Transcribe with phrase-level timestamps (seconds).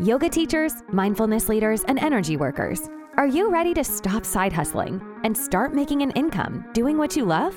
[0.00, 5.36] Yoga teachers, mindfulness leaders, and energy workers, are you ready to stop side hustling and
[5.36, 7.54] start making an income doing what you love?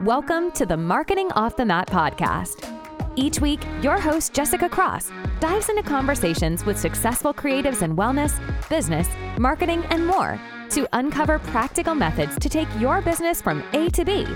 [0.00, 2.66] Welcome to the Marketing Off the Mat podcast.
[3.14, 9.08] Each week, your host, Jessica Cross, dives into conversations with successful creatives in wellness, business,
[9.38, 10.36] marketing, and more
[10.70, 14.26] to uncover practical methods to take your business from A to B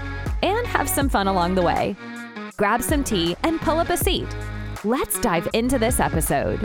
[0.44, 1.96] and have some fun along the way.
[2.56, 4.28] Grab some tea and pull up a seat.
[4.84, 6.60] Let's dive into this episode.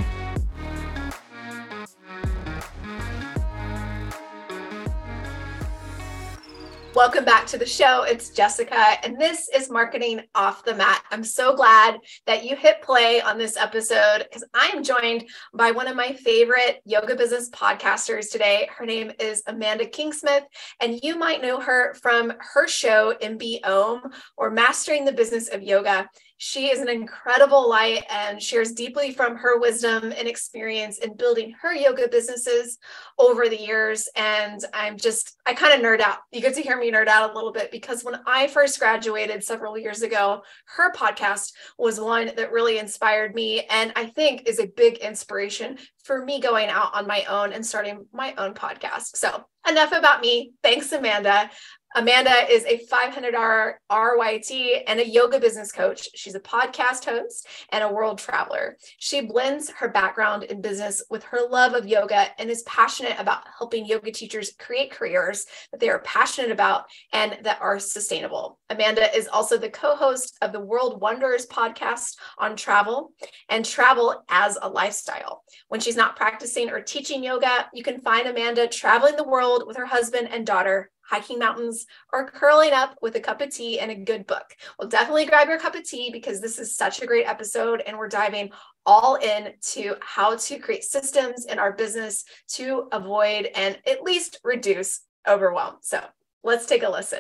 [6.98, 8.02] Welcome back to the show.
[8.02, 11.04] It's Jessica, and this is Marketing Off the Mat.
[11.12, 15.70] I'm so glad that you hit play on this episode because I am joined by
[15.70, 18.68] one of my favorite yoga business podcasters today.
[18.76, 20.46] Her name is Amanda Kingsmith,
[20.82, 24.02] and you might know her from her show, MB Om,
[24.36, 26.10] or Mastering the Business of Yoga.
[26.38, 31.56] She is an incredible light and shares deeply from her wisdom and experience in building
[31.62, 32.78] her yoga businesses
[33.18, 34.08] over the years.
[34.16, 36.20] And I'm just, I kind of nerd out.
[36.32, 39.44] You get to hear me nerd out a little bit because when I first graduated
[39.44, 40.44] several years ago,
[40.76, 45.78] her podcast was one that really inspired me and I think is a big inspiration
[46.04, 49.18] for me going out on my own and starting my own podcast.
[49.18, 50.54] So, enough about me.
[50.64, 51.50] Thanks, Amanda.
[51.96, 56.10] Amanda is a 500 hour RYT and a yoga business coach.
[56.14, 58.78] She's a podcast host and a world traveler.
[59.00, 63.46] She blends her background in business with her love of yoga and is passionate about
[63.58, 68.60] helping yoga teachers create careers that they are passionate about and that are sustainable.
[68.70, 73.14] Amanda is also the co host of the World Wonders podcast on travel
[73.50, 75.44] and travel as a lifestyle.
[75.70, 79.78] When she's not practicing or teaching yoga, you can find Amanda traveling the world with
[79.78, 83.92] her husband and daughter hiking mountains, or curling up with a cup of tea and
[83.92, 84.56] a good book.
[84.78, 87.98] Well, definitely grab your cup of tea because this is such a great episode and
[87.98, 88.52] we're diving
[88.86, 94.40] all in to how to create systems in our business to avoid and at least
[94.44, 95.76] reduce overwhelm.
[95.82, 96.02] So
[96.44, 97.20] let's take a listen.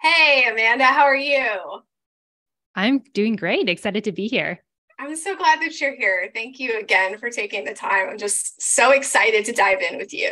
[0.00, 1.82] Hey, Amanda, how are you?
[2.74, 3.68] I'm doing great.
[3.68, 4.62] Excited to be here.
[4.98, 6.30] I'm so glad that you're here.
[6.34, 8.08] Thank you again for taking the time.
[8.10, 10.30] I'm just so excited to dive in with you.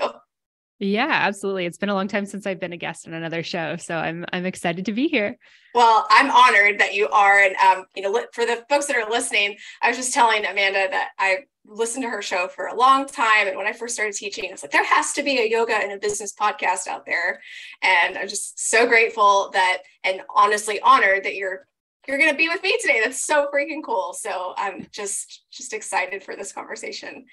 [0.81, 1.67] Yeah, absolutely.
[1.67, 4.25] It's been a long time since I've been a guest on another show, so I'm
[4.33, 5.39] I'm excited to be here.
[5.73, 9.09] Well, I'm honored that you are, and um, you know, for the folks that are
[9.09, 13.07] listening, I was just telling Amanda that I listened to her show for a long
[13.07, 15.49] time, and when I first started teaching, I was like, there has to be a
[15.49, 17.41] yoga and a business podcast out there,
[17.81, 21.69] and I'm just so grateful that, and honestly honored that you're
[22.09, 23.01] you're going to be with me today.
[23.03, 24.13] That's so freaking cool.
[24.13, 27.27] So I'm just just excited for this conversation.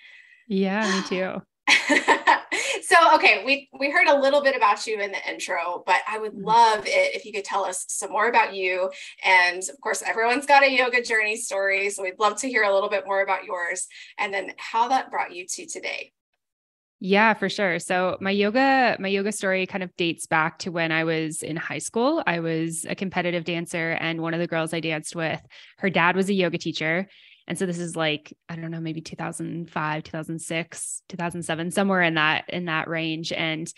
[0.48, 1.42] Yeah, me too.
[2.82, 6.18] so okay we we heard a little bit about you in the intro but i
[6.18, 6.46] would mm-hmm.
[6.46, 8.90] love it if you could tell us some more about you
[9.24, 12.74] and of course everyone's got a yoga journey story so we'd love to hear a
[12.74, 16.12] little bit more about yours and then how that brought you to today
[17.04, 17.80] yeah, for sure.
[17.80, 21.56] So my yoga, my yoga story kind of dates back to when I was in
[21.56, 22.22] high school.
[22.28, 25.42] I was a competitive dancer and one of the girls I danced with,
[25.80, 27.08] her dad was a yoga teacher
[27.52, 32.46] and so this is like, I don't know, maybe 2005, 2006, 2007, somewhere in that
[32.48, 33.70] in that range and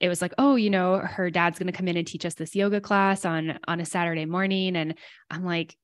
[0.00, 2.34] it was like, "Oh, you know, her dad's going to come in and teach us
[2.34, 4.96] this yoga class on on a Saturday morning." And
[5.30, 5.78] I'm like,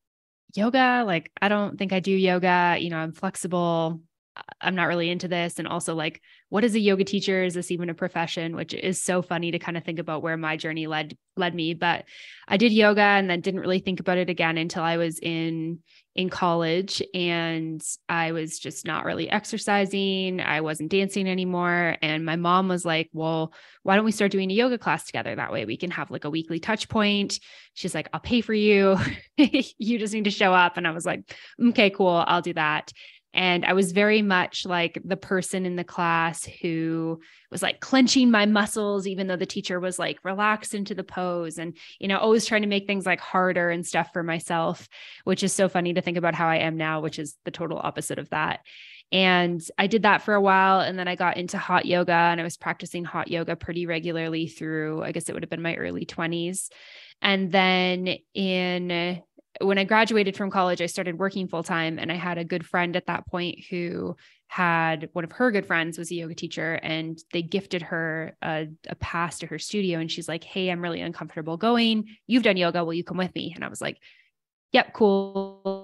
[0.54, 1.04] "Yoga?
[1.06, 2.76] Like I don't think I do yoga.
[2.78, 4.02] You know, I'm flexible.
[4.60, 5.58] I'm not really into this.
[5.58, 7.44] And also, like, what is a yoga teacher?
[7.44, 8.56] Is this even a profession?
[8.56, 11.74] Which is so funny to kind of think about where my journey led led me.
[11.74, 12.04] But
[12.46, 15.80] I did yoga and then didn't really think about it again until I was in
[16.18, 20.40] in college and I was just not really exercising.
[20.40, 21.96] I wasn't dancing anymore.
[22.02, 23.52] And my mom was like, Well,
[23.84, 25.36] why don't we start doing a yoga class together?
[25.36, 27.38] That way we can have like a weekly touch point.
[27.74, 28.98] She's like, I'll pay for you.
[29.36, 30.76] you just need to show up.
[30.76, 31.20] And I was like,
[31.68, 32.24] Okay, cool.
[32.26, 32.92] I'll do that.
[33.34, 38.30] And I was very much like the person in the class who was like clenching
[38.30, 42.18] my muscles, even though the teacher was like, relax into the pose and, you know,
[42.18, 44.88] always trying to make things like harder and stuff for myself,
[45.24, 47.78] which is so funny to think about how I am now, which is the total
[47.78, 48.60] opposite of that.
[49.12, 50.80] And I did that for a while.
[50.80, 54.46] And then I got into hot yoga and I was practicing hot yoga pretty regularly
[54.46, 56.68] through, I guess it would have been my early 20s.
[57.20, 59.22] And then in
[59.60, 61.98] when I graduated from college, I started working full time.
[61.98, 64.16] And I had a good friend at that point who
[64.46, 68.68] had one of her good friends was a yoga teacher and they gifted her a,
[68.88, 69.98] a, pass to her studio.
[69.98, 72.16] And she's like, Hey, I'm really uncomfortable going.
[72.26, 72.84] You've done yoga.
[72.84, 73.52] Will you come with me?
[73.54, 73.98] And I was like,
[74.72, 75.77] Yep, cool.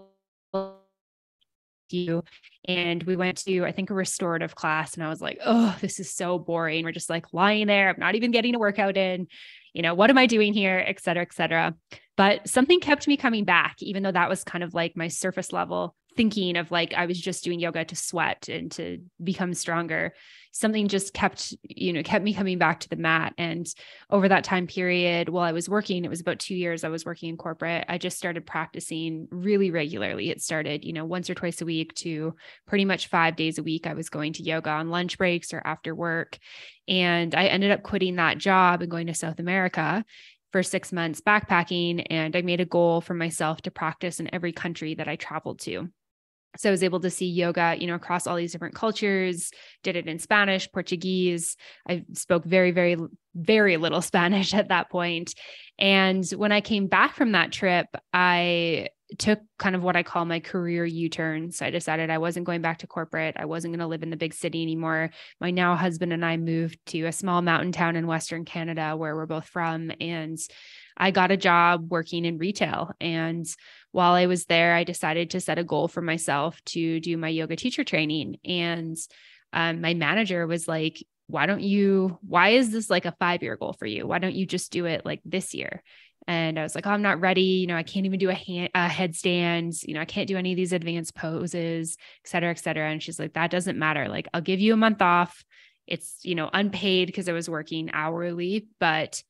[1.90, 2.24] You
[2.66, 4.94] and we went to, I think, a restorative class.
[4.94, 6.84] And I was like, Oh, this is so boring.
[6.84, 7.90] We're just like lying there.
[7.90, 9.26] I'm not even getting a workout in.
[9.72, 10.82] You know, what am I doing here?
[10.86, 11.74] Et cetera, et cetera.
[12.16, 15.52] But something kept me coming back, even though that was kind of like my surface
[15.52, 20.14] level thinking of like I was just doing yoga to sweat and to become stronger.
[20.52, 23.34] Something just kept, you know, kept me coming back to the mat.
[23.36, 23.66] And
[24.08, 27.04] over that time period, while I was working, it was about two years I was
[27.04, 27.86] working in corporate.
[27.88, 30.30] I just started practicing really regularly.
[30.30, 32.36] It started, you know, once or twice a week to
[32.68, 33.86] pretty much five days a week.
[33.86, 36.38] I was going to yoga on lunch breaks or after work.
[36.86, 40.04] And I ended up quitting that job and going to South America
[40.52, 42.06] for six months backpacking.
[42.10, 45.58] And I made a goal for myself to practice in every country that I traveled
[45.62, 45.88] to.
[46.56, 49.50] So I was able to see yoga, you know, across all these different cultures,
[49.82, 51.56] did it in Spanish, Portuguese.
[51.88, 52.96] I spoke very, very,
[53.34, 55.34] very little Spanish at that point.
[55.78, 60.24] And when I came back from that trip, I took kind of what I call
[60.24, 61.52] my career U turn.
[61.52, 63.36] So I decided I wasn't going back to corporate.
[63.38, 65.10] I wasn't going to live in the big city anymore.
[65.40, 69.14] My now husband and I moved to a small mountain town in Western Canada where
[69.14, 69.92] we're both from.
[70.00, 70.38] And
[70.96, 72.92] I got a job working in retail.
[73.00, 73.46] And
[73.92, 77.28] while I was there, I decided to set a goal for myself to do my
[77.28, 78.36] yoga teacher training.
[78.44, 78.96] And
[79.52, 83.56] um, my manager was like, why don't you, why is this like a five year
[83.56, 84.06] goal for you?
[84.06, 85.82] Why don't you just do it like this year?
[86.26, 87.42] And I was like, oh, I'm not ready.
[87.42, 89.86] You know, I can't even do a, hand, a headstand.
[89.86, 92.90] You know, I can't do any of these advanced poses, et cetera, et cetera.
[92.90, 94.08] And she's like, that doesn't matter.
[94.08, 95.44] Like, I'll give you a month off.
[95.86, 99.22] It's, you know, unpaid because I was working hourly, but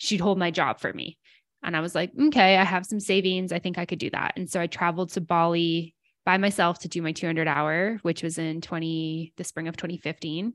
[0.00, 1.18] she'd hold my job for me.
[1.62, 3.52] And I was like, okay, I have some savings.
[3.52, 4.32] I think I could do that.
[4.36, 5.94] And so I traveled to Bali
[6.24, 10.54] by myself to do my 200 hour, which was in 20, the spring of 2015.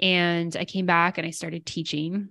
[0.00, 2.30] And I came back and I started teaching.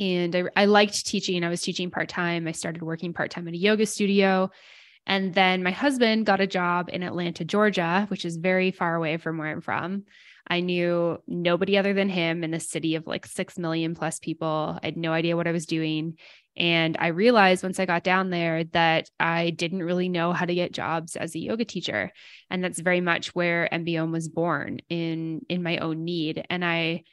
[0.00, 1.42] And I, I liked teaching.
[1.42, 2.46] I was teaching part time.
[2.46, 4.50] I started working part time at a yoga studio.
[5.04, 9.16] And then my husband got a job in Atlanta, Georgia, which is very far away
[9.16, 10.04] from where I'm from.
[10.46, 14.78] I knew nobody other than him in a city of like 6 million plus people.
[14.82, 16.18] I had no idea what I was doing.
[16.56, 20.54] And I realized once I got down there that I didn't really know how to
[20.54, 22.12] get jobs as a yoga teacher.
[22.50, 26.44] And that's very much where MBOM was born in in my own need.
[26.48, 27.04] And I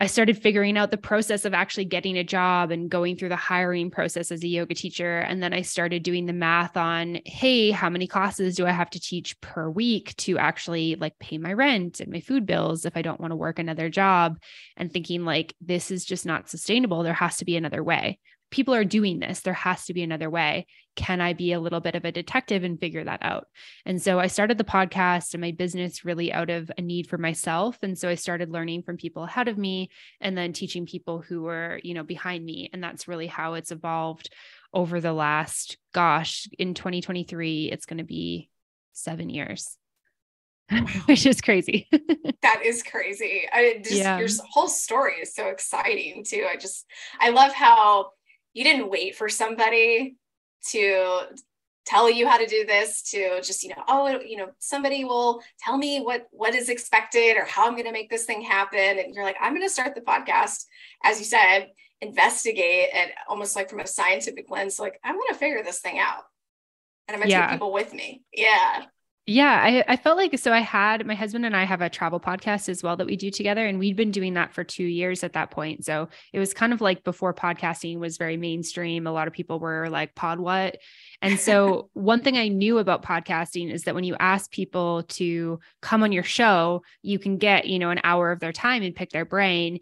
[0.00, 3.36] I started figuring out the process of actually getting a job and going through the
[3.36, 5.18] hiring process as a yoga teacher.
[5.18, 8.90] And then I started doing the math on, hey, how many classes do I have
[8.90, 12.96] to teach per week to actually like pay my rent and my food bills if
[12.96, 14.40] I don't want to work another job?
[14.76, 17.04] And thinking like, this is just not sustainable.
[17.04, 18.18] There has to be another way
[18.54, 19.40] people are doing this.
[19.40, 20.68] There has to be another way.
[20.94, 23.48] Can I be a little bit of a detective and figure that out?
[23.84, 27.18] And so I started the podcast and my business really out of a need for
[27.18, 27.76] myself.
[27.82, 29.90] And so I started learning from people ahead of me
[30.20, 32.70] and then teaching people who were, you know, behind me.
[32.72, 34.30] And that's really how it's evolved
[34.72, 38.50] over the last, gosh, in 2023, it's going to be
[38.92, 39.76] seven years.
[41.06, 41.88] which is crazy.
[42.42, 43.48] that is crazy.
[43.52, 44.18] I just yeah.
[44.18, 46.46] your whole story is so exciting too.
[46.48, 46.86] I just
[47.20, 48.12] I love how
[48.54, 50.16] you didn't wait for somebody
[50.70, 51.20] to
[51.84, 55.42] tell you how to do this to just you know oh you know somebody will
[55.58, 58.98] tell me what what is expected or how i'm going to make this thing happen.
[58.98, 60.64] And you're like i'm going to start the podcast
[61.02, 61.68] as you said
[62.00, 64.78] investigate and almost like from a scientific lens.
[64.78, 66.24] Like i'm going to figure this thing out.
[67.06, 67.46] And i'm going to yeah.
[67.48, 68.22] take people with me.
[68.32, 68.84] Yeah
[69.26, 72.20] yeah, I, I felt like so I had my husband and I have a travel
[72.20, 73.66] podcast as well that we do together.
[73.66, 75.86] And we'd been doing that for two years at that point.
[75.86, 79.06] So it was kind of like before podcasting was very mainstream.
[79.06, 80.76] A lot of people were like, pod what?
[81.22, 85.58] And so one thing I knew about podcasting is that when you ask people to
[85.80, 88.94] come on your show, you can get, you know, an hour of their time and
[88.94, 89.80] pick their brain.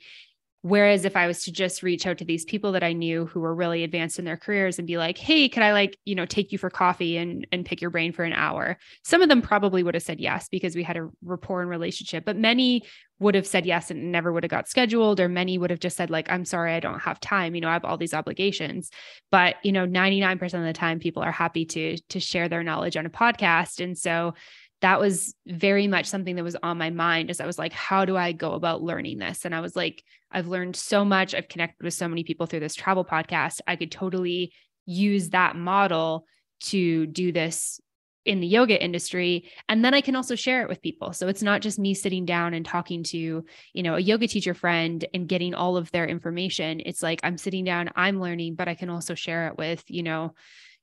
[0.62, 3.40] Whereas if I was to just reach out to these people that I knew who
[3.40, 6.24] were really advanced in their careers and be like, hey, could I like, you know,
[6.24, 8.78] take you for coffee and and pick your brain for an hour?
[9.02, 12.24] Some of them probably would have said yes because we had a rapport and relationship,
[12.24, 12.82] but many
[13.18, 15.96] would have said yes and never would have got scheduled, or many would have just
[15.96, 17.54] said, like, I'm sorry, I don't have time.
[17.54, 18.90] You know, I have all these obligations.
[19.32, 22.96] But you know, 99% of the time people are happy to to share their knowledge
[22.96, 23.82] on a podcast.
[23.82, 24.34] And so
[24.82, 28.04] that was very much something that was on my mind as I was like, how
[28.04, 29.44] do I go about learning this?
[29.44, 30.02] And I was like,
[30.32, 31.34] I've learned so much.
[31.34, 33.60] I've connected with so many people through this travel podcast.
[33.66, 34.52] I could totally
[34.86, 36.26] use that model
[36.60, 37.80] to do this
[38.24, 41.42] in the yoga industry and then i can also share it with people so it's
[41.42, 45.28] not just me sitting down and talking to you know a yoga teacher friend and
[45.28, 48.88] getting all of their information it's like i'm sitting down i'm learning but i can
[48.88, 50.34] also share it with you know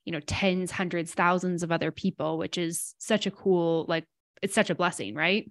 [0.03, 4.05] you know tens hundreds thousands of other people which is such a cool like
[4.41, 5.47] it's such a blessing right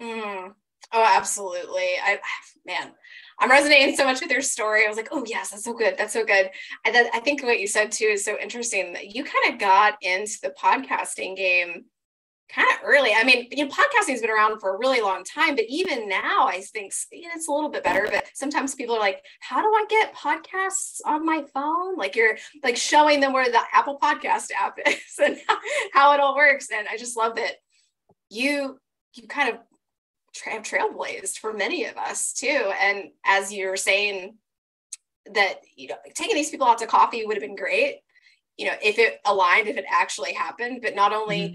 [0.00, 0.52] mm.
[0.92, 2.18] Oh absolutely i
[2.66, 2.92] man
[3.38, 5.96] i'm resonating so much with your story i was like oh yes that's so good
[5.96, 6.50] that's so good
[6.84, 9.60] and then i think what you said too is so interesting that you kind of
[9.60, 11.84] got into the podcasting game
[12.54, 13.12] kind of early.
[13.14, 16.08] I mean, you know, podcasting has been around for a really long time, but even
[16.08, 18.06] now, I think it's a little bit better.
[18.10, 22.36] But sometimes people are like, "How do I get podcasts on my phone?" Like you're
[22.62, 25.38] like showing them where the Apple Podcast app is and
[25.92, 26.68] how it all works.
[26.70, 27.54] And I just love that
[28.28, 28.78] you
[29.14, 29.56] you kind of
[30.34, 32.72] tra- trailblazed for many of us too.
[32.80, 34.36] And as you're saying
[35.34, 38.00] that you know taking these people out to coffee would have been great
[38.56, 41.54] you know if it aligned if it actually happened but not only mm-hmm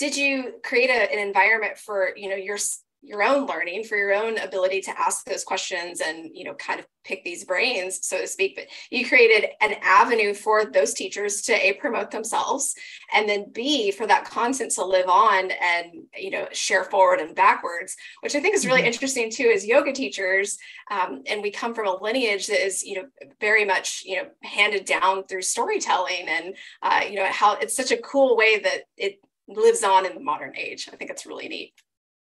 [0.00, 2.58] did you create a, an environment for you know your
[3.02, 6.78] your own learning for your own ability to ask those questions and you know kind
[6.78, 11.40] of pick these brains so to speak but you created an avenue for those teachers
[11.40, 12.74] to a promote themselves
[13.14, 17.34] and then b for that content to live on and you know share forward and
[17.34, 18.88] backwards which i think is really mm-hmm.
[18.88, 20.58] interesting too as yoga teachers
[20.90, 23.06] um, and we come from a lineage that is you know
[23.40, 27.92] very much you know handed down through storytelling and uh, you know how it's such
[27.92, 30.88] a cool way that it lives on in the modern age.
[30.92, 31.74] I think it's really neat.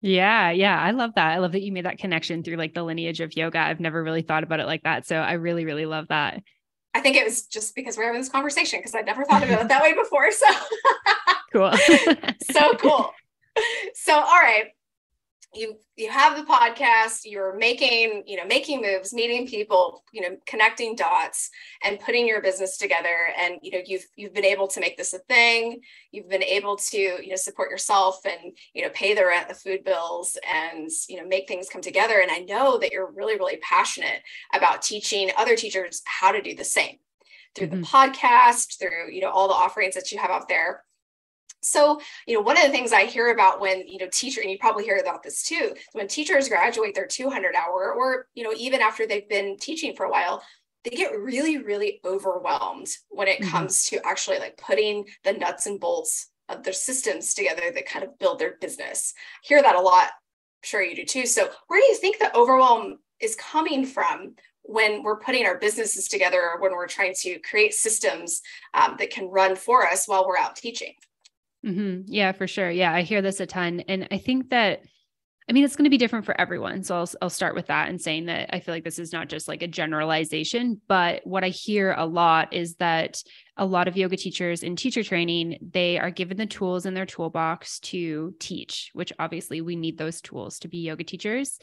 [0.02, 1.32] Yeah, yeah, I love that.
[1.32, 3.60] I love that you made that connection through like the lineage of yoga.
[3.60, 5.06] I've never really thought about it like that.
[5.06, 6.42] So I really, really love that.
[6.94, 9.62] I think it was just because we're having this conversation because I'd never thought about
[9.62, 10.32] it that way before.
[10.32, 10.48] So
[11.54, 11.72] cool.
[12.52, 13.12] so cool.
[13.94, 14.66] So, all right
[15.54, 20.38] you you have the podcast you're making you know making moves meeting people you know
[20.48, 21.50] connecting dots
[21.84, 23.30] and putting your business together.
[23.38, 25.82] And you know you've you've been able to make this a thing.
[26.12, 29.56] You've been able to you know support yourself and you know pay the rent the
[29.56, 32.20] food bills and you know make things come together.
[32.22, 34.22] And i know that you're really really passionate
[34.54, 36.98] about teaching other teachers how to do the same
[37.56, 37.82] through mm-hmm.
[37.82, 40.84] the podcast through you know all the offerings that you have out there
[41.62, 44.50] so, you know, one of the things I hear about when, you know, teacher, and
[44.50, 48.54] you probably hear about this too, when teachers graduate their 200 hour, or, you know,
[48.58, 50.44] even after they've been teaching for a while,
[50.84, 53.52] they get really, really overwhelmed when it mm-hmm.
[53.52, 58.04] comes to actually like putting the nuts and bolts of their systems together that kind
[58.04, 59.14] of build their business.
[59.18, 60.06] I hear that a lot.
[60.06, 61.26] I'm sure you do too.
[61.26, 66.08] So, where do you think the overwhelm is coming from when we're putting our businesses
[66.08, 68.42] together or when we're trying to create systems
[68.74, 70.94] um, that can run for us while we're out teaching?
[71.66, 72.02] Mm-hmm.
[72.08, 72.70] Yeah, for sure.
[72.72, 73.82] Yeah, I hear this a ton.
[73.82, 74.82] And I think that,
[75.50, 76.84] I mean, it's going to be different for everyone.
[76.84, 79.30] So I'll, I'll start with that and saying that I feel like this is not
[79.30, 83.22] just like a generalization, but what I hear a lot is that
[83.62, 87.06] a lot of yoga teachers in teacher training, they are given the tools in their
[87.06, 91.60] toolbox to teach, which obviously we need those tools to be yoga teachers.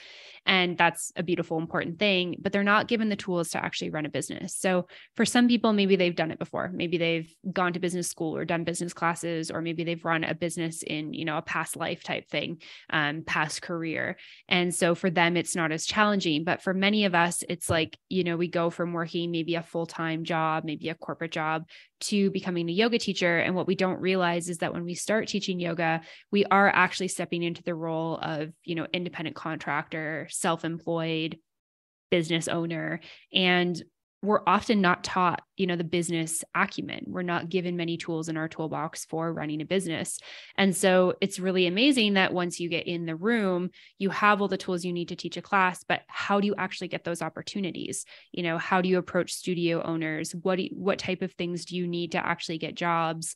[0.46, 4.06] And that's a beautiful, important thing, but they're not given the tools to actually run
[4.06, 4.54] a business.
[4.54, 4.86] So
[5.16, 6.70] for some people, maybe they've done it before.
[6.72, 10.36] Maybe they've gone to business school or done business classes, or maybe they've run a
[10.36, 14.16] business in, you know, a past life type thing, um, past career.
[14.48, 16.44] And so for them, it's not as challenging.
[16.44, 19.62] But for many of us, it's like, you know, we go from working maybe a
[19.64, 21.64] full time job, maybe a corporate job
[22.00, 23.38] to becoming a yoga teacher.
[23.38, 27.08] And what we don't realize is that when we start teaching yoga, we are actually
[27.08, 31.38] stepping into the role of, you know, independent contractor, self employed
[32.10, 33.00] business owner.
[33.32, 33.80] And
[34.22, 37.04] we're often not taught you know the business acumen.
[37.06, 40.18] We're not given many tools in our toolbox for running a business.
[40.56, 44.48] And so it's really amazing that once you get in the room you have all
[44.48, 47.22] the tools you need to teach a class but how do you actually get those
[47.22, 48.04] opportunities?
[48.32, 50.34] You know how do you approach studio owners?
[50.34, 53.34] What do you, what type of things do you need to actually get jobs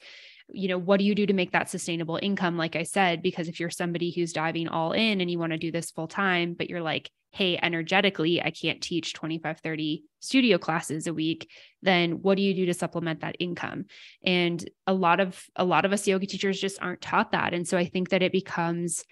[0.48, 3.48] you know what do you do to make that sustainable income like i said because
[3.48, 6.54] if you're somebody who's diving all in and you want to do this full time
[6.54, 11.48] but you're like hey energetically i can't teach 25 30 studio classes a week
[11.82, 13.84] then what do you do to supplement that income?
[14.24, 17.52] And a lot of a lot of us yoga teachers just aren't taught that.
[17.52, 19.04] And so i think that it becomes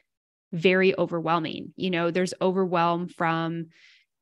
[0.52, 1.74] very overwhelming.
[1.76, 3.66] You know there's overwhelm from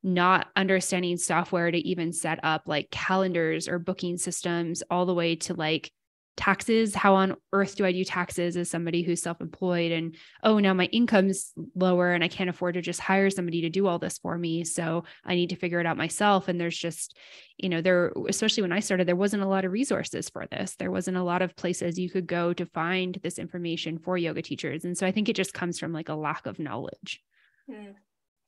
[0.03, 5.37] not understanding software to even set up like calendars or booking systems all the way
[5.37, 5.91] to like
[6.39, 10.73] taxes how on earth do i do taxes as somebody who's self-employed and oh now
[10.73, 14.19] my income's lower and i can't afford to just hire somebody to do all this
[14.19, 16.49] for me so i need to figure it out myself.
[16.49, 17.17] And there's just
[17.57, 20.77] you know there especially when i started there wasn't a lot of resources for this.
[20.77, 24.43] There wasn't a lot of places you could go to find this information for yoga
[24.43, 24.85] teachers.
[24.85, 27.21] And so i think it just comes from like a lack of knowledge.
[27.69, 27.93] Hmm.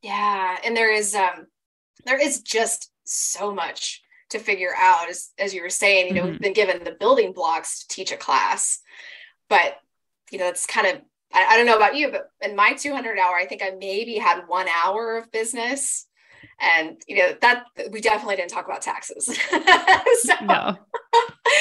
[0.02, 0.58] yeah.
[0.64, 1.46] And there is um
[2.06, 6.22] there is just so much to figure out as, as you were saying you know
[6.22, 6.32] mm-hmm.
[6.32, 8.80] we've been given the building blocks to teach a class
[9.48, 9.76] but
[10.30, 13.18] you know it's kind of I, I, don't know about you but in my 200
[13.18, 16.06] hour i think i maybe had one hour of business
[16.60, 20.76] and you know that we definitely didn't talk about taxes so, no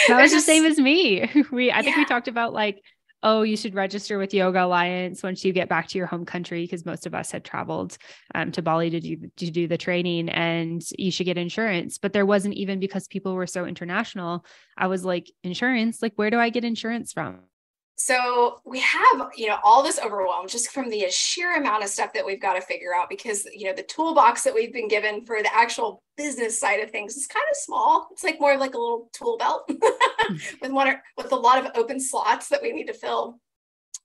[0.08, 1.82] that was just, the same as me we i yeah.
[1.82, 2.82] think we talked about like
[3.22, 6.64] oh, you should register with Yoga Alliance once you get back to your home country,
[6.64, 7.98] because most of us had traveled
[8.34, 11.98] um, to Bali to do to do the training, and you should get insurance.
[11.98, 14.46] But there wasn't even because people were so international.
[14.78, 17.49] I was like, insurance, like where do I get insurance from?
[18.00, 22.14] So we have you know all this overwhelm just from the sheer amount of stuff
[22.14, 25.26] that we've got to figure out because you know the toolbox that we've been given
[25.26, 28.08] for the actual business side of things is kind of small.
[28.12, 30.36] It's like more like a little tool belt hmm.
[30.62, 33.38] with one with a lot of open slots that we need to fill.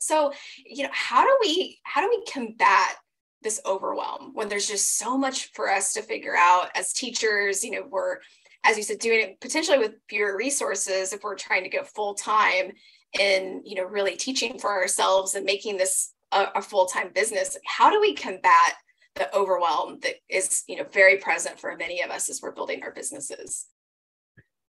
[0.00, 0.32] So
[0.66, 2.96] you know how do we how do we combat
[3.42, 7.62] this overwhelm when there's just so much for us to figure out as teachers?
[7.62, 8.18] You know we're
[8.64, 12.14] as you said doing it potentially with fewer resources if we're trying to go full
[12.14, 12.72] time
[13.18, 17.90] in you know really teaching for ourselves and making this a, a full-time business how
[17.90, 18.74] do we combat
[19.14, 22.82] the overwhelm that is you know very present for many of us as we're building
[22.82, 23.66] our businesses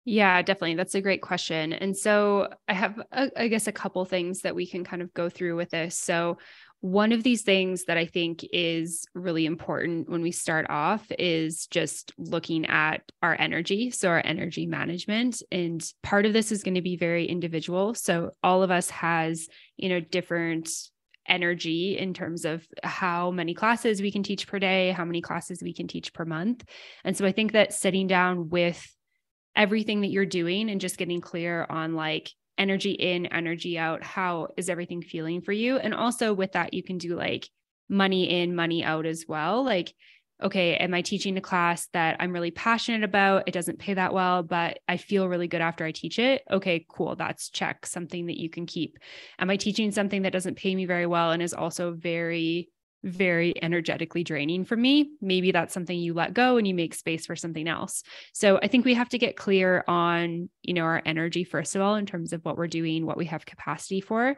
[0.09, 0.75] yeah, definitely.
[0.75, 1.73] That's a great question.
[1.73, 5.13] And so I have, a, I guess, a couple things that we can kind of
[5.13, 5.97] go through with this.
[5.97, 6.37] So,
[6.81, 11.65] one of these things that I think is really important when we start off is
[11.67, 13.89] just looking at our energy.
[13.89, 15.41] So, our energy management.
[15.51, 17.95] And part of this is going to be very individual.
[17.95, 20.69] So, all of us has, you know, different
[21.27, 25.61] energy in terms of how many classes we can teach per day, how many classes
[25.61, 26.63] we can teach per month.
[27.03, 28.85] And so, I think that sitting down with
[29.55, 34.03] everything that you're doing and just getting clear on like energy in, energy out.
[34.03, 35.77] How is everything feeling for you?
[35.77, 37.49] And also with that, you can do like
[37.89, 39.63] money in, money out as well.
[39.63, 39.93] Like,
[40.41, 43.43] okay, am I teaching a class that I'm really passionate about?
[43.47, 46.43] It doesn't pay that well, but I feel really good after I teach it.
[46.51, 47.15] Okay, cool.
[47.15, 48.99] That's check, something that you can keep.
[49.39, 52.69] Am I teaching something that doesn't pay me very well and is also very
[53.03, 57.25] very energetically draining for me, maybe that's something you let go and you make space
[57.25, 58.03] for something else.
[58.33, 61.81] So I think we have to get clear on, you know, our energy first of
[61.81, 64.35] all in terms of what we're doing, what we have capacity for.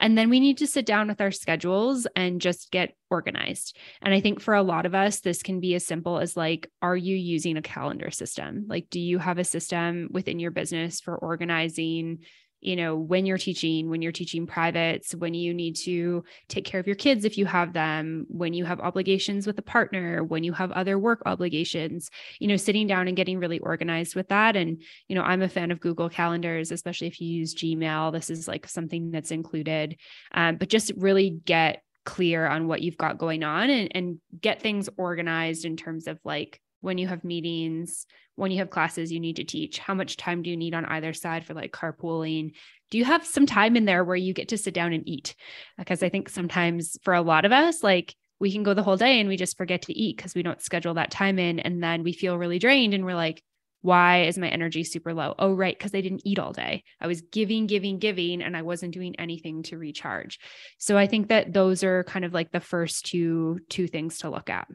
[0.00, 3.76] And then we need to sit down with our schedules and just get organized.
[4.00, 6.70] And I think for a lot of us, this can be as simple as like,
[6.80, 8.64] are you using a calendar system?
[8.66, 12.20] Like, do you have a system within your business for organizing
[12.60, 16.80] you know, when you're teaching, when you're teaching privates, when you need to take care
[16.80, 20.44] of your kids if you have them, when you have obligations with a partner, when
[20.44, 24.56] you have other work obligations, you know, sitting down and getting really organized with that.
[24.56, 28.12] And, you know, I'm a fan of Google Calendars, especially if you use Gmail.
[28.12, 29.96] This is like something that's included,
[30.32, 34.60] um, but just really get clear on what you've got going on and, and get
[34.60, 39.20] things organized in terms of like when you have meetings, when you have classes you
[39.20, 39.78] need to teach?
[39.78, 42.52] How much time do you need on either side for like carpooling?
[42.90, 45.34] Do you have some time in there where you get to sit down and eat?
[45.78, 48.96] Because I think sometimes for a lot of us, like we can go the whole
[48.96, 51.60] day and we just forget to eat because we don't schedule that time in.
[51.60, 53.42] And then we feel really drained and we're like,
[53.82, 55.34] why is my energy super low?
[55.38, 55.76] Oh, right.
[55.76, 56.84] Because I didn't eat all day.
[57.00, 60.38] I was giving, giving, giving, and I wasn't doing anything to recharge.
[60.78, 64.30] So I think that those are kind of like the first two two things to
[64.30, 64.68] look at.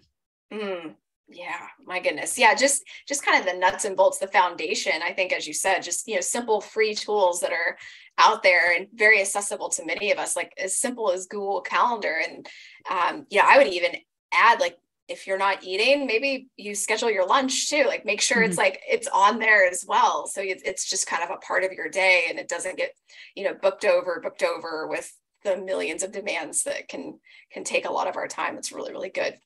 [0.52, 0.96] Mm,
[1.28, 2.38] yeah my goodness.
[2.38, 5.54] Yeah just just kind of the nuts and bolts the foundation i think as you
[5.54, 7.78] said just you know simple free tools that are
[8.18, 12.16] out there and very accessible to many of us like as simple as google calendar.
[12.28, 12.48] And
[12.90, 13.92] um yeah i would even
[14.32, 18.38] add like if you're not eating maybe you schedule your lunch too like make sure
[18.38, 18.50] mm-hmm.
[18.50, 20.28] it's like it's on there as well.
[20.28, 22.94] So it's just kind of a part of your day and it doesn't get
[23.36, 25.12] you know booked over booked over with
[25.44, 27.20] the millions of demands that can
[27.52, 28.58] can take a lot of our time.
[28.58, 29.38] It's really really good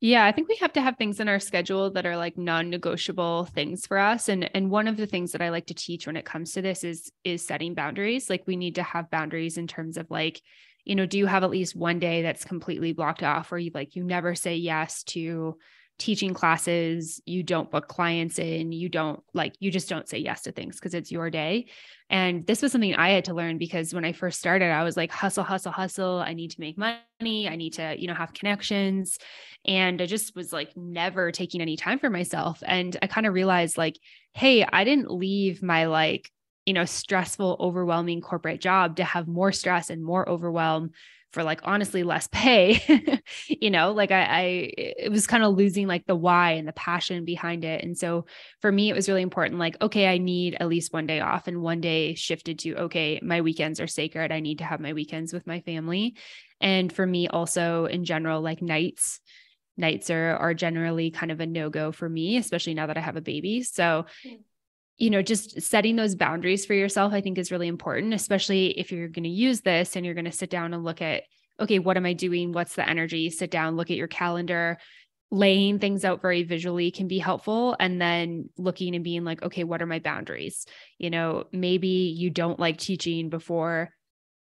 [0.00, 3.46] yeah, I think we have to have things in our schedule that are like non-negotiable
[3.46, 4.28] things for us.
[4.28, 6.62] And and one of the things that I like to teach when it comes to
[6.62, 8.30] this is is setting boundaries.
[8.30, 10.40] Like we need to have boundaries in terms of like,
[10.84, 13.72] you know, do you have at least one day that's completely blocked off where you
[13.74, 15.58] like you never say yes to
[15.98, 20.42] teaching classes, you don't book clients in, you don't like, you just don't say yes
[20.42, 21.66] to things because it's your day.
[22.08, 24.96] And this was something I had to learn because when I first started, I was
[24.96, 26.18] like, hustle, hustle, hustle.
[26.18, 27.48] I need to make money.
[27.48, 29.18] I need to, you know, have connections.
[29.64, 32.62] And I just was like never taking any time for myself.
[32.64, 33.98] And I kind of realized, like,
[34.32, 36.30] hey, I didn't leave my like,
[36.64, 40.92] you know, stressful, overwhelming corporate job to have more stress and more overwhelm
[41.32, 44.42] for like honestly less pay you know like i i
[44.76, 48.24] it was kind of losing like the why and the passion behind it and so
[48.60, 51.46] for me it was really important like okay i need at least one day off
[51.46, 54.92] and one day shifted to okay my weekends are sacred i need to have my
[54.92, 56.16] weekends with my family
[56.60, 59.20] and for me also in general like nights
[59.76, 63.16] nights are are generally kind of a no-go for me especially now that i have
[63.16, 64.34] a baby so hmm.
[64.98, 68.90] You know, just setting those boundaries for yourself, I think is really important, especially if
[68.90, 71.22] you're going to use this and you're going to sit down and look at,
[71.60, 72.52] okay, what am I doing?
[72.52, 73.30] What's the energy?
[73.30, 74.78] Sit down, look at your calendar.
[75.30, 77.76] Laying things out very visually can be helpful.
[77.78, 80.66] And then looking and being like, okay, what are my boundaries?
[80.98, 83.90] You know, maybe you don't like teaching before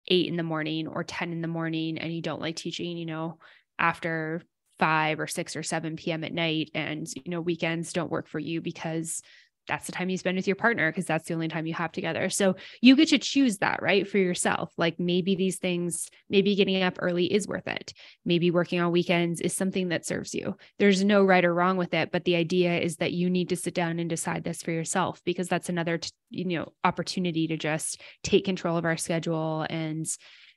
[0.08, 3.06] eight in the morning or 10 in the morning, and you don't like teaching, you
[3.06, 3.38] know,
[3.78, 4.42] after
[4.80, 6.24] five or six or 7 p.m.
[6.24, 6.72] at night.
[6.74, 9.22] And, you know, weekends don't work for you because
[9.68, 11.92] that's the time you spend with your partner because that's the only time you have
[11.92, 12.30] together.
[12.30, 14.08] So you get to choose that, right?
[14.08, 14.74] For yourself.
[14.78, 17.94] Like maybe these things, maybe getting up early is worth it.
[18.26, 20.56] Maybe working on weekends is something that serves you.
[20.80, 23.56] There's no right or wrong with it, but the idea is that you need to
[23.56, 26.00] sit down and decide this for yourself because that's another,
[26.30, 30.08] you know, opportunity to just take control of our schedule and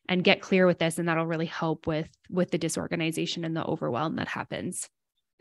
[0.08, 3.64] and get clear with this and that'll really help with with the disorganization and the
[3.64, 4.88] overwhelm that happens.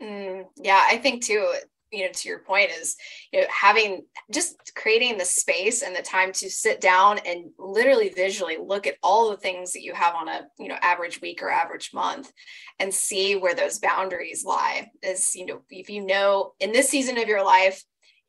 [0.00, 1.52] Mm, yeah, I think too
[1.90, 2.96] you know to your point is
[3.32, 8.10] you know having just creating the space and the time to sit down and literally
[8.10, 11.42] visually look at all the things that you have on a you know average week
[11.42, 12.32] or average month
[12.78, 17.18] and see where those boundaries lie is you know if you know in this season
[17.18, 17.82] of your life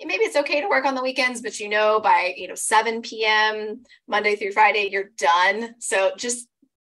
[0.04, 3.02] maybe it's okay to work on the weekends but you know by you know 7
[3.04, 5.76] p.m monday through friday you're done.
[5.80, 6.48] So just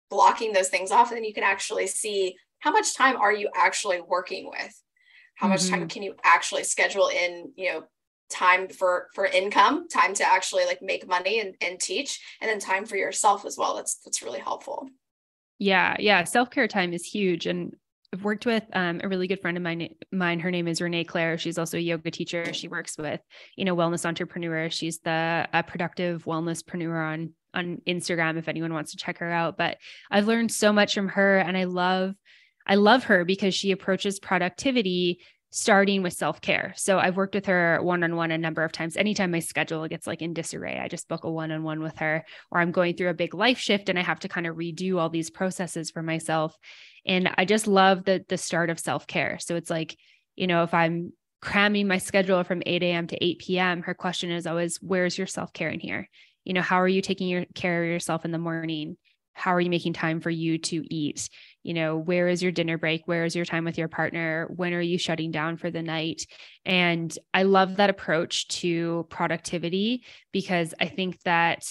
[0.09, 3.49] blocking those things off and then you can actually see how much time are you
[3.55, 4.83] actually working with
[5.39, 5.79] how much mm-hmm.
[5.79, 7.83] time can you actually schedule in you know
[8.29, 12.59] time for for income time to actually like make money and, and teach and then
[12.59, 14.87] time for yourself as well that's that's really helpful
[15.57, 17.73] yeah yeah self-care time is huge and
[18.11, 19.87] I've worked with um, a really good friend of mine.
[20.11, 21.37] Mine, her name is Renee Claire.
[21.37, 22.53] She's also a yoga teacher.
[22.53, 23.21] She works with,
[23.55, 24.73] you know, wellness entrepreneurs.
[24.73, 28.39] She's the a productive wellnesspreneur on on Instagram.
[28.39, 29.77] If anyone wants to check her out, but
[30.09, 32.15] I've learned so much from her, and I love
[32.69, 36.73] I love her because she approaches productivity starting with self-care.
[36.77, 38.95] So I've worked with her one-on-one a number of times.
[38.95, 42.59] Anytime my schedule gets like in disarray, I just book a one-on-one with her or
[42.59, 45.09] I'm going through a big life shift and I have to kind of redo all
[45.09, 46.55] these processes for myself.
[47.05, 49.39] And I just love the the start of self-care.
[49.39, 49.97] So it's like,
[50.35, 53.07] you know, if I'm cramming my schedule from 8 a.m.
[53.07, 56.07] to 8 p.m., her question is always, where's your self-care in here?
[56.43, 58.97] You know, how are you taking your care of yourself in the morning?
[59.39, 61.29] How are you making time for you to eat?
[61.63, 63.03] you know where is your dinner break?
[63.05, 64.49] Where is your time with your partner?
[64.55, 66.25] When are you shutting down for the night?
[66.65, 71.63] And i love that approach to productivity because i think that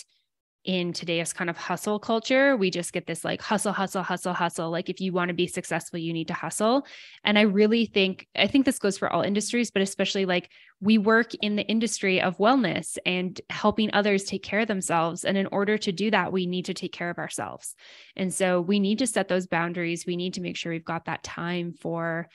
[0.65, 4.71] in today's kind of hustle culture, we just get this like hustle, hustle, hustle, hustle.
[4.71, 6.87] Like if you want to be successful, you need to hustle.
[7.25, 10.99] And I really think, I think this goes for all industries, but especially like we
[10.99, 15.25] work in the industry of wellness and helping others take care of themselves.
[15.25, 17.75] And in order to do that, we need to take care of ourselves.
[18.17, 20.07] And so we need to set those boundaries.
[20.07, 22.29] We need to make sure we've got that time for,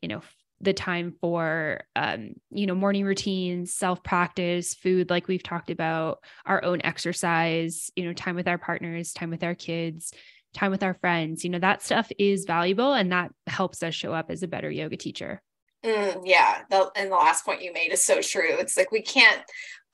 [0.00, 0.22] you know,
[0.62, 6.20] the time for um, you know morning routines self practice food like we've talked about
[6.46, 10.12] our own exercise you know time with our partners time with our kids
[10.54, 14.12] time with our friends you know that stuff is valuable and that helps us show
[14.12, 15.42] up as a better yoga teacher
[15.84, 18.56] mm, yeah the, and the last point you made is so true.
[18.58, 19.42] It's like we can't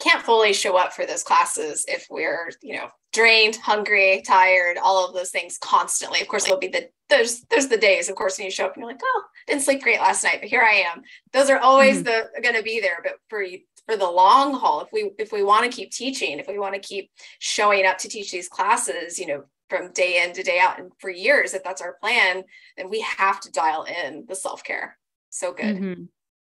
[0.01, 5.07] can't fully show up for those classes if we're you know drained hungry tired all
[5.07, 6.21] of those things constantly.
[6.21, 8.75] Of course there'll be the there's there's the days of course when you show up
[8.75, 11.03] and you're like oh didn't sleep great last night but here i am.
[11.33, 12.05] Those are always mm-hmm.
[12.35, 13.45] the going to be there but for
[13.87, 16.75] for the long haul if we if we want to keep teaching if we want
[16.75, 20.59] to keep showing up to teach these classes you know from day in to day
[20.59, 22.45] out and for years if that's our plan
[22.77, 24.97] then we have to dial in the self-care
[25.31, 25.77] so good.
[25.77, 26.03] Mm-hmm.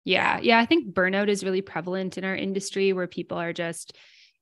[0.06, 0.40] yeah.
[0.42, 0.60] Yeah.
[0.60, 3.98] I think burnout is really prevalent in our industry where people are just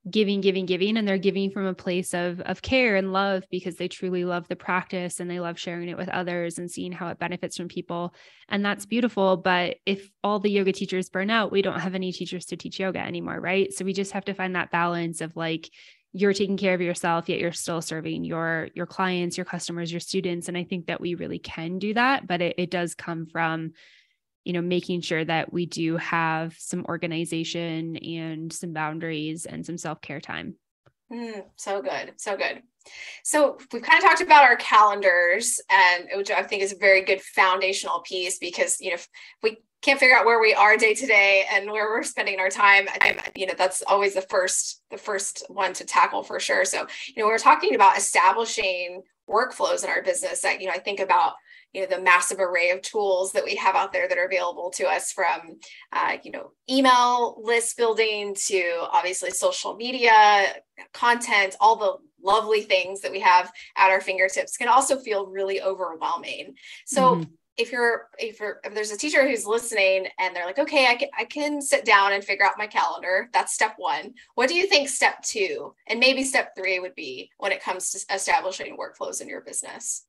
[0.10, 3.76] giving giving giving and they're giving from a place of of care and love because
[3.76, 7.10] they truly love the practice and they love sharing it with others and seeing how
[7.10, 8.14] it benefits from people.
[8.48, 12.12] And that's beautiful but if all the yoga teachers burn out we don't have any
[12.12, 13.74] teachers to teach yoga anymore right?
[13.74, 15.70] So we just have to find that balance of like
[16.14, 20.00] you're taking care of yourself yet you're still serving your your clients your customers your
[20.00, 20.48] students.
[20.48, 23.74] And i think that we really can do that but it, it does come from
[24.48, 29.78] you know making sure that we do have some organization and some boundaries and some
[29.78, 30.56] self-care time.
[31.12, 32.64] Mm, so good so good.
[33.24, 37.02] So we've kind of talked about our calendars and which i think is a very
[37.02, 38.98] good foundational piece because you know
[39.44, 42.50] we can't figure out where we are day to day and where we're spending our
[42.50, 42.88] time
[43.36, 46.64] you know that's always the first the first one to tackle for sure.
[46.64, 50.80] So you know we're talking about establishing workflows in our business that you know i
[50.80, 51.34] think about
[51.74, 54.72] you know the massive array of tools that we have out there that are available
[54.72, 55.60] to us from
[55.94, 60.46] uh, you know email list building to obviously social media
[60.94, 65.62] content all the lovely things that we have at our fingertips can also feel really
[65.62, 66.56] overwhelming.
[66.86, 67.24] So mm-hmm.
[67.58, 70.96] if you're if you're if there's a teacher who's listening and they're like okay I
[70.96, 74.56] can I can sit down and figure out my calendar that's step 1 what do
[74.56, 78.78] you think step 2 and maybe step 3 would be when it comes to establishing
[78.78, 80.06] workflows in your business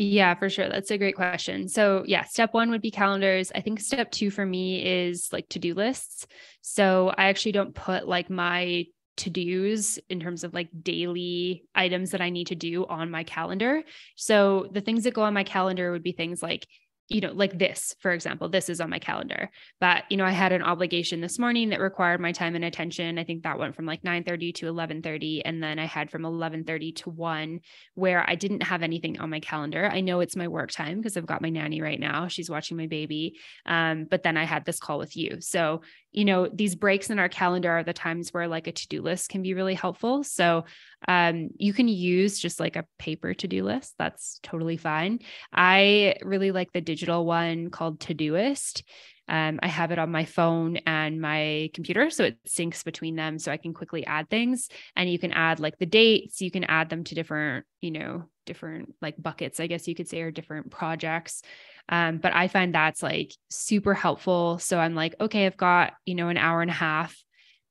[0.00, 0.68] yeah, for sure.
[0.68, 1.68] That's a great question.
[1.68, 3.50] So, yeah, step one would be calendars.
[3.52, 6.24] I think step two for me is like to do lists.
[6.60, 8.84] So, I actually don't put like my
[9.16, 13.24] to dos in terms of like daily items that I need to do on my
[13.24, 13.82] calendar.
[14.14, 16.68] So, the things that go on my calendar would be things like
[17.08, 19.50] you know, like this, for example, this is on my calendar.
[19.80, 23.18] But, you know, I had an obligation this morning that required my time and attention.
[23.18, 26.92] I think that went from like 9:30 to 11:30 and then I had from 11:30
[26.96, 27.60] to 1
[27.94, 29.88] where I didn't have anything on my calendar.
[29.90, 32.28] I know it's my work time because I've got my nanny right now.
[32.28, 33.38] She's watching my baby.
[33.64, 35.40] Um, but then I had this call with you.
[35.40, 35.80] So,
[36.12, 39.30] you know, these breaks in our calendar are the times where like a to-do list
[39.30, 40.24] can be really helpful.
[40.24, 40.64] So,
[41.06, 43.94] um, you can use just like a paper to-do list.
[43.98, 45.20] That's totally fine.
[45.52, 48.82] I really like the digital one called Todoist.
[49.28, 53.38] Um, I have it on my phone and my computer, so it syncs between them,
[53.38, 54.68] so I can quickly add things.
[54.96, 56.40] And you can add like the dates.
[56.40, 60.08] You can add them to different, you know, different like buckets, I guess you could
[60.08, 61.42] say, or different projects.
[61.90, 64.58] Um, but I find that's like super helpful.
[64.58, 67.22] So I'm like, okay, I've got you know an hour and a half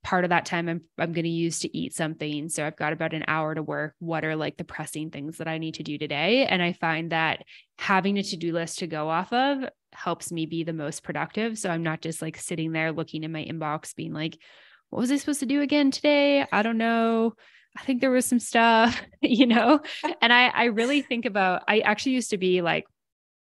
[0.02, 2.48] part of that time I'm I'm going to use to eat something.
[2.48, 3.94] So I've got about an hour to work.
[3.98, 6.46] What are like the pressing things that I need to do today?
[6.46, 7.44] And I find that
[7.78, 11.58] having a to-do list to go off of helps me be the most productive.
[11.58, 14.38] So I'm not just like sitting there looking in my inbox being like,
[14.90, 16.46] what was I supposed to do again today?
[16.50, 17.34] I don't know.
[17.76, 19.80] I think there was some stuff, you know?
[20.22, 22.84] And I I really think about I actually used to be like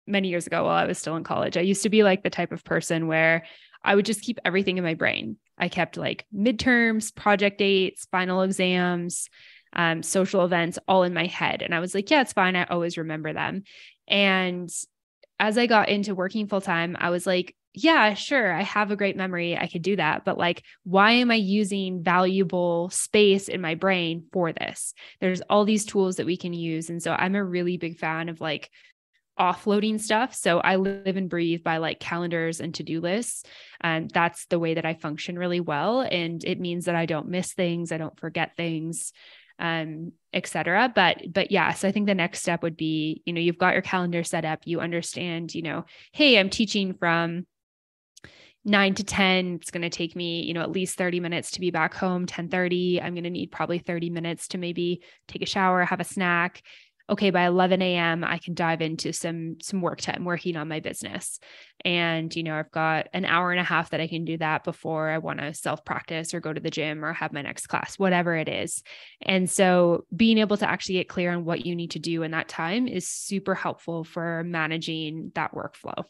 [0.05, 1.57] many years ago while I was still in college.
[1.57, 3.43] I used to be like the type of person where
[3.83, 5.37] I would just keep everything in my brain.
[5.57, 9.29] I kept like midterms, project dates, final exams,
[9.73, 11.61] um, social events all in my head.
[11.61, 12.55] And I was like, yeah, it's fine.
[12.55, 13.63] I always remember them.
[14.07, 14.69] And
[15.39, 18.95] as I got into working full time, I was like, yeah, sure, I have a
[18.95, 19.55] great memory.
[19.55, 20.25] I could do that.
[20.25, 24.95] But like, why am I using valuable space in my brain for this?
[25.21, 26.89] There's all these tools that we can use.
[26.89, 28.71] And so I'm a really big fan of like
[29.39, 30.33] offloading stuff.
[30.33, 33.43] So I live and breathe by like calendars and to-do lists.
[33.81, 36.01] And that's the way that I function really well.
[36.01, 39.13] And it means that I don't miss things, I don't forget things,
[39.59, 40.91] um, etc.
[40.93, 43.73] But but yeah, so I think the next step would be, you know, you've got
[43.73, 47.45] your calendar set up, you understand, you know, hey, I'm teaching from
[48.67, 51.61] 9 to 10 it's going to take me you know at least 30 minutes to
[51.61, 55.41] be back home 10 30 i'm going to need probably 30 minutes to maybe take
[55.41, 56.61] a shower have a snack
[57.09, 60.79] okay by 11 a.m i can dive into some some work time working on my
[60.79, 61.39] business
[61.85, 64.63] and you know i've got an hour and a half that i can do that
[64.63, 67.67] before i want to self practice or go to the gym or have my next
[67.67, 68.83] class whatever it is
[69.21, 72.31] and so being able to actually get clear on what you need to do in
[72.31, 76.03] that time is super helpful for managing that workflow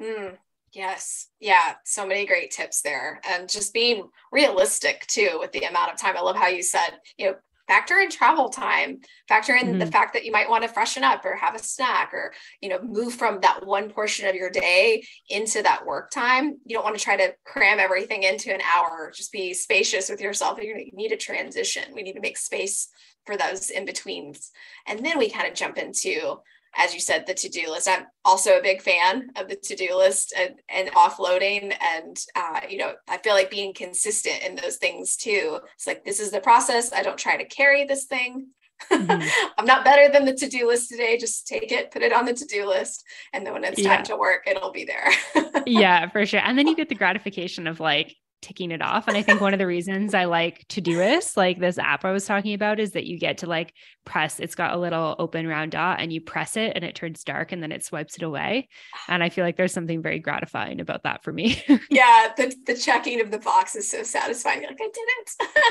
[0.00, 0.36] mm.
[0.76, 1.28] Yes.
[1.40, 1.76] Yeah.
[1.86, 3.20] So many great tips there.
[3.26, 6.18] And just being realistic too with the amount of time.
[6.18, 7.36] I love how you said, you know,
[7.68, 9.78] factor in travel time factor in mm-hmm.
[9.78, 12.68] the fact that you might want to freshen up or have a snack or you
[12.68, 16.56] know move from that one portion of your day into that work time.
[16.64, 20.20] You don't want to try to cram everything into an hour just be spacious with
[20.20, 20.60] yourself.
[20.60, 21.84] You need a transition.
[21.94, 22.88] We need to make space
[23.24, 24.52] for those in betweens
[24.86, 26.36] and then we kind of jump into
[26.76, 27.88] as you said, the to-do list.
[27.88, 31.74] I'm also a big fan of the to-do list and, and offloading.
[31.80, 35.58] And uh, you know, I feel like being consistent in those things too.
[35.74, 36.92] It's like this is the process.
[36.92, 38.48] I don't try to carry this thing.
[38.90, 39.50] Mm-hmm.
[39.58, 41.16] I'm not better than the to-do list today.
[41.18, 43.96] Just take it, put it on the to-do list, and then when it's yeah.
[43.96, 45.10] time to work, it'll be there.
[45.66, 46.40] yeah, for sure.
[46.44, 49.08] And then you get the gratification of like, ticking it off.
[49.08, 52.24] And I think one of the reasons I like Todoist, like this app I was
[52.24, 53.72] talking about, is that you get to like
[54.04, 57.24] press, it's got a little open round dot and you press it and it turns
[57.24, 58.68] dark and then it swipes it away.
[59.08, 61.62] And I feel like there's something very gratifying about that for me.
[61.90, 62.32] yeah.
[62.36, 64.62] The, the checking of the box is so satisfying.
[64.62, 65.30] You're like, I did it.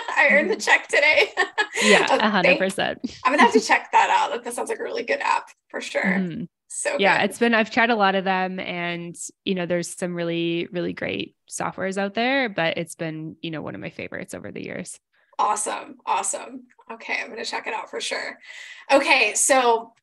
[0.17, 0.61] I earned the mm-hmm.
[0.61, 1.29] check today.
[1.83, 2.99] yeah, a hundred percent.
[3.23, 4.43] I'm gonna have to check that out.
[4.43, 6.03] That sounds like a really good app for sure.
[6.03, 6.43] Mm-hmm.
[6.77, 7.29] So yeah, good.
[7.29, 10.91] it's been I've tried a lot of them and you know there's some really really
[10.91, 14.63] great softwares out there, but it's been, you know, one of my favorites over the
[14.63, 14.99] years.
[15.39, 15.95] Awesome.
[16.05, 16.63] Awesome.
[16.91, 18.37] Okay, I'm going to check it out for sure.
[18.91, 19.93] Okay, so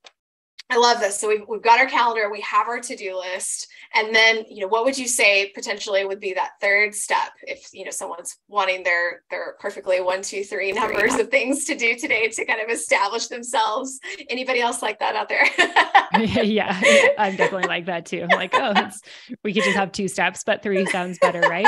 [0.72, 1.18] I love this.
[1.18, 3.68] So we've, we've got our calendar, we have our to-do list.
[3.94, 7.68] And then, you know, what would you say potentially would be that third step if,
[7.74, 11.94] you know, someone's wanting their, their perfectly one, two, three numbers of things to do
[11.94, 14.00] today to kind of establish themselves.
[14.30, 15.44] Anybody else like that out there?
[16.42, 16.80] yeah,
[17.18, 18.22] I'm definitely like that too.
[18.22, 18.72] I'm like, oh,
[19.44, 21.66] we could just have two steps, but three sounds better, right?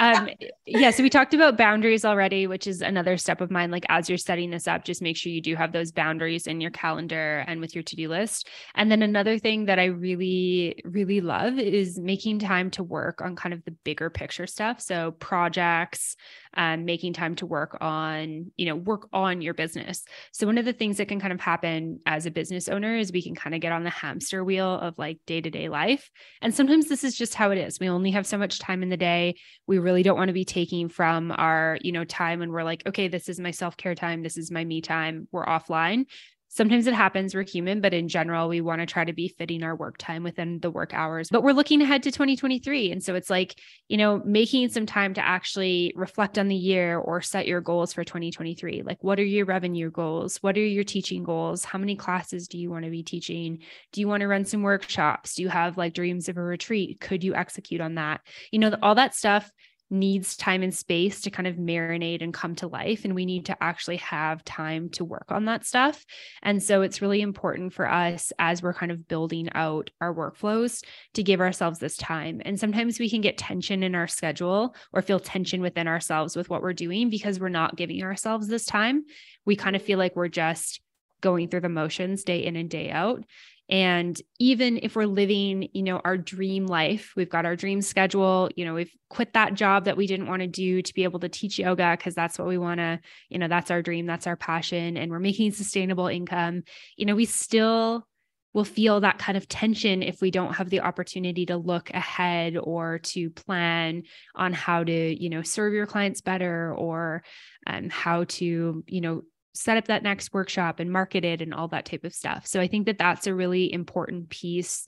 [0.00, 0.30] Um,
[0.64, 0.90] yeah.
[0.90, 3.70] So we talked about boundaries already, which is another step of mine.
[3.70, 6.60] Like as you're setting this up, just make sure you do have those boundaries in
[6.60, 8.37] your calendar and with your to-do list
[8.74, 13.36] And then another thing that I really, really love is making time to work on
[13.36, 14.80] kind of the bigger picture stuff.
[14.80, 16.16] So projects,
[16.54, 20.04] um, making time to work on, you know, work on your business.
[20.32, 23.12] So one of the things that can kind of happen as a business owner is
[23.12, 26.10] we can kind of get on the hamster wheel of like day to day life.
[26.42, 27.78] And sometimes this is just how it is.
[27.78, 29.36] We only have so much time in the day.
[29.66, 32.82] We really don't want to be taking from our, you know, time when we're like,
[32.86, 34.22] okay, this is my self care time.
[34.22, 35.28] This is my me time.
[35.32, 36.06] We're offline
[36.50, 39.62] Sometimes it happens, we're human, but in general, we want to try to be fitting
[39.62, 41.28] our work time within the work hours.
[41.30, 42.90] But we're looking ahead to 2023.
[42.90, 46.98] And so it's like, you know, making some time to actually reflect on the year
[46.98, 48.82] or set your goals for 2023.
[48.82, 50.38] Like, what are your revenue goals?
[50.38, 51.64] What are your teaching goals?
[51.64, 53.58] How many classes do you want to be teaching?
[53.92, 55.34] Do you want to run some workshops?
[55.34, 57.00] Do you have like dreams of a retreat?
[57.00, 58.22] Could you execute on that?
[58.50, 59.52] You know, all that stuff
[59.90, 63.04] needs time and space to kind of marinate and come to life.
[63.04, 66.04] And we need to actually have time to work on that stuff.
[66.42, 70.84] And so it's really important for us as we're kind of building out our workflows
[71.14, 72.42] to give ourselves this time.
[72.44, 76.50] And sometimes we can get tension in our schedule or feel tension within ourselves with
[76.50, 79.04] what we're doing because we're not giving ourselves this time.
[79.44, 80.80] We kind of feel like we're just
[81.20, 83.24] going through the motions day in and day out.
[83.68, 88.48] And even if we're living, you know, our dream life, we've got our dream schedule,
[88.56, 91.20] you know, we've quit that job that we didn't want to do to be able
[91.20, 94.26] to teach yoga because that's what we want to, you know, that's our dream, that's
[94.26, 96.62] our passion, and we're making sustainable income,
[96.96, 98.06] you know, we still
[98.54, 102.56] will feel that kind of tension if we don't have the opportunity to look ahead
[102.56, 104.02] or to plan
[104.34, 107.22] on how to you know serve your clients better or
[107.66, 109.22] um, how to you know
[109.58, 112.46] set up that next workshop and market it and all that type of stuff.
[112.46, 114.86] So I think that that's a really important piece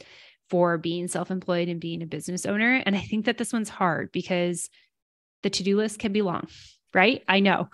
[0.48, 4.12] for being self-employed and being a business owner and I think that this one's hard
[4.12, 4.70] because
[5.42, 6.46] the to-do list can be long,
[6.94, 7.22] right?
[7.26, 7.68] I know.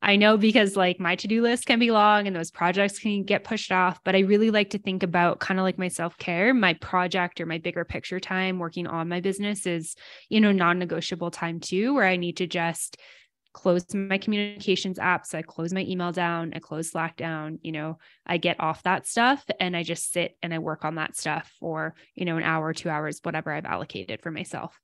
[0.00, 3.44] I know because like my to-do list can be long and those projects can get
[3.44, 6.74] pushed off, but I really like to think about kind of like my self-care, my
[6.74, 9.96] project or my bigger picture time working on my business is,
[10.28, 12.96] you know, non-negotiable time too where I need to just
[13.52, 15.34] close my communications apps.
[15.34, 16.52] I close my email down.
[16.54, 17.58] I close Slack down.
[17.62, 20.96] You know, I get off that stuff and I just sit and I work on
[20.96, 24.78] that stuff for, you know, an hour, two hours, whatever I've allocated for myself.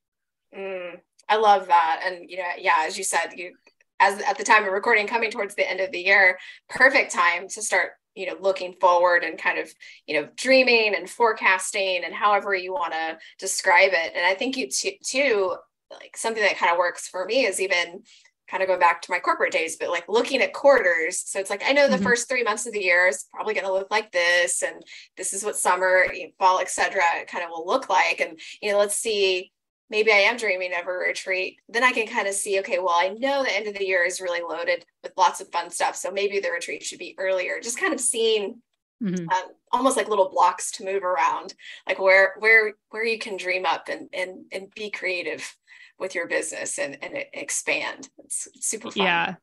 [0.57, 2.03] Mm, I love that.
[2.05, 3.55] And, you know, yeah, as you said, you,
[4.01, 7.49] as at the time of recording coming towards the end of the year, perfect time
[7.49, 9.69] to start you know looking forward and kind of
[10.07, 14.57] you know dreaming and forecasting and however you want to describe it and i think
[14.57, 15.57] you too, too
[15.91, 18.03] like something that kind of works for me is even
[18.49, 21.23] kind of going back to my corporate days, but like looking at quarters.
[21.27, 22.05] So it's like, I know the mm-hmm.
[22.05, 24.63] first three months of the year is probably going to look like this.
[24.63, 24.83] And
[25.17, 26.07] this is what summer,
[26.39, 28.21] fall, etc., kind of will look like.
[28.21, 29.53] And, you know, let's see,
[29.91, 31.59] maybe I am dreaming of a retreat.
[31.69, 34.05] Then I can kind of see, okay, well, I know the end of the year
[34.05, 35.97] is really loaded with lots of fun stuff.
[35.97, 37.61] So maybe the retreat should be earlier.
[37.61, 38.63] Just kind of seeing
[39.03, 39.29] Mm-hmm.
[39.29, 41.53] Um, almost like little blocks to move around
[41.87, 45.57] like where where where you can dream up and and and be creative
[46.05, 48.11] with your business and, and expand.
[48.19, 49.07] It's, super fun.
[49.07, 49.35] Yeah.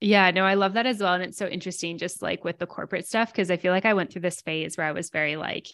[0.00, 1.14] Yeah, no, I love that as well.
[1.14, 3.94] And it's so interesting, just like with the corporate stuff, because I feel like I
[3.94, 5.66] went through this phase where I was very like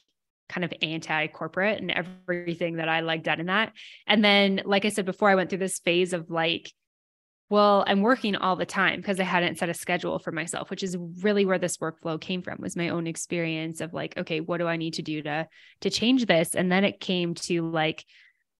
[0.48, 3.72] kind of anti corporate and everything that I like done in that.
[4.07, 6.72] And then, like I said before, I went through this phase of like,
[7.50, 10.83] well, I'm working all the time because I hadn't set a schedule for myself, which
[10.83, 14.59] is really where this workflow came from was my own experience of like, okay, what
[14.59, 15.48] do I need to do to
[15.83, 16.54] to change this?
[16.54, 18.07] And then it came to like,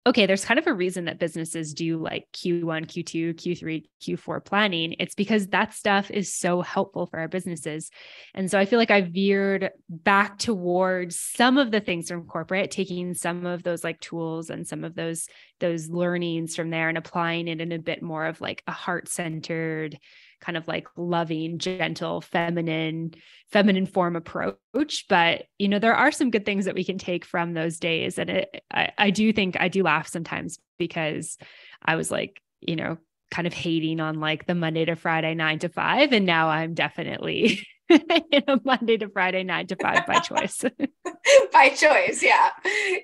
[0.07, 4.95] okay, there's kind of a reason that businesses do like Q1, Q2, Q3, Q4 planning.
[4.99, 7.91] It's because that stuff is so helpful for our businesses.
[8.35, 12.71] And so I feel like I veered back towards some of the things from corporate,
[12.71, 15.27] taking some of those like tools and some of those
[15.61, 19.97] those learnings from there and applying it in a bit more of like a heart-centered
[20.45, 23.15] kind of like loving, gentle, feminine,
[23.51, 25.07] feminine form approach.
[25.09, 28.19] But you know, there are some good things that we can take from those days.
[28.19, 31.39] And it, I, I do think I do laugh sometimes because
[31.83, 32.99] I was like, you know,
[33.31, 36.13] kind of hating on like the Monday to Friday nine to five.
[36.13, 40.65] And now I'm definitely in a Monday to Friday nine to five by choice.
[41.53, 42.51] by choice, yeah.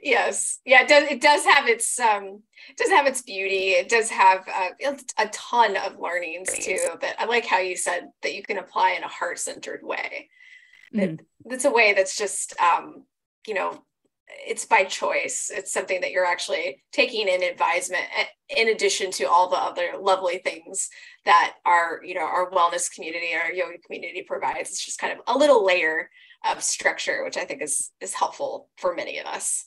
[0.02, 0.60] Yes.
[0.64, 2.42] Yeah, it does it does have its um
[2.76, 3.70] does have its beauty.
[3.70, 6.78] It does have uh, a ton of learnings too.
[7.00, 10.28] But I like how you said that you can apply in a heart-centered way.
[10.94, 11.16] Mm-hmm.
[11.44, 13.04] That's a way that's just um,
[13.46, 13.82] you know,
[14.46, 15.50] it's by choice.
[15.54, 18.24] It's something that you're actually taking in advisement eh,
[18.56, 20.88] in addition to all the other lovely things
[21.24, 24.70] that our, you know, our wellness community, our yoga community provides.
[24.70, 26.10] It's just kind of a little layer
[26.44, 29.66] of structure, which I think is is helpful for many of us.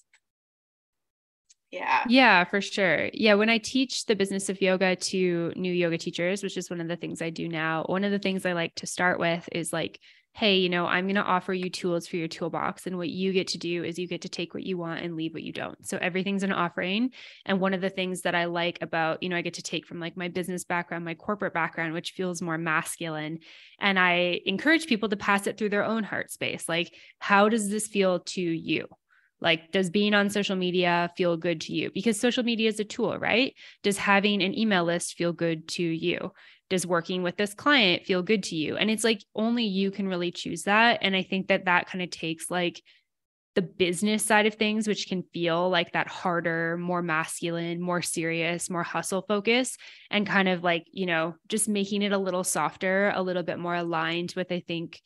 [1.72, 2.04] Yeah.
[2.08, 3.10] Yeah, for sure.
[3.14, 3.34] Yeah.
[3.34, 6.88] When I teach the business of yoga to new yoga teachers, which is one of
[6.88, 9.74] the things I do now, one of the things I like to start with is
[9.74, 10.00] like
[10.36, 12.88] hey, you know, I'm going to offer you tools for your toolbox.
[12.88, 15.16] And what you get to do is you get to take what you want and
[15.16, 15.86] leave what you don't.
[15.88, 17.12] So everything's an offering.
[17.46, 19.86] And one of the things that I like about, you know, I get to take
[19.86, 23.40] from like my business background, my corporate background, which feels more masculine.
[23.80, 26.68] And I encourage people to pass it through their own heart space.
[26.68, 28.88] Like, how does this feel to you?
[29.40, 31.92] Like, does being on social media feel good to you?
[31.94, 33.54] Because social media is a tool, right?
[33.84, 36.32] Does having an email list feel good to you?
[36.70, 38.78] Does working with this client feel good to you?
[38.78, 41.00] And it's like only you can really choose that.
[41.02, 42.82] And I think that that kind of takes like
[43.56, 48.70] the business side of things, which can feel like that harder, more masculine, more serious,
[48.70, 49.78] more hustle focus,
[50.10, 53.60] and kind of like, you know, just making it a little softer, a little bit
[53.60, 55.00] more aligned with, I think,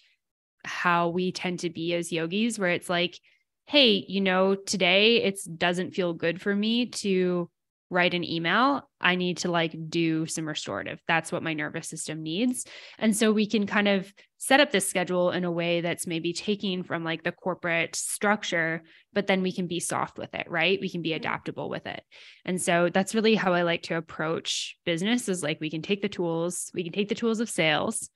[0.63, 3.19] how we tend to be as yogis, where it's like,
[3.65, 7.49] hey, you know, today it doesn't feel good for me to
[7.89, 10.99] write an email, I need to like do some restorative.
[11.07, 12.65] That's what my nervous system needs.
[12.97, 16.33] And so we can kind of set up this schedule in a way that's maybe
[16.33, 18.83] taking from like the corporate structure,
[19.13, 20.79] but then we can be soft with it, right?
[20.81, 21.17] We can be mm-hmm.
[21.17, 22.03] adaptable with it.
[22.45, 26.01] And so that's really how I like to approach business is like we can take
[26.01, 28.09] the tools, we can take the tools of sales,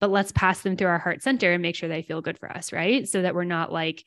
[0.00, 2.50] but let's pass them through our heart center and make sure they feel good for
[2.50, 3.08] us, right?
[3.08, 4.04] So that we're not like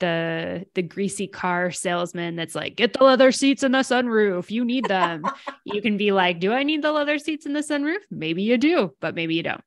[0.00, 4.50] the the greasy car salesman that's like get the leather seats in the sunroof.
[4.50, 5.24] You need them.
[5.64, 8.00] You can be like do i need the leather seats in the sunroof?
[8.10, 9.62] Maybe you do but maybe you don't.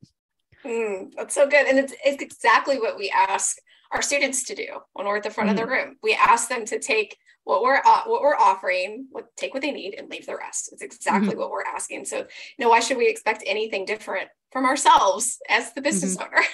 [0.65, 1.67] Mm, that's so good.
[1.67, 3.57] And it's, it's exactly what we ask
[3.91, 5.53] our students to do when we're at the front mm.
[5.53, 5.71] of the mm-hmm.
[5.89, 5.97] room.
[6.01, 9.71] We ask them to take what we're uh, what we're offering what take what they
[9.71, 10.71] need and leave the rest.
[10.71, 11.39] It's exactly mm-hmm.
[11.39, 12.05] what we're asking.
[12.05, 12.25] So you
[12.59, 16.33] know why should we expect anything different from ourselves as the business mm-hmm.
[16.33, 16.45] owner?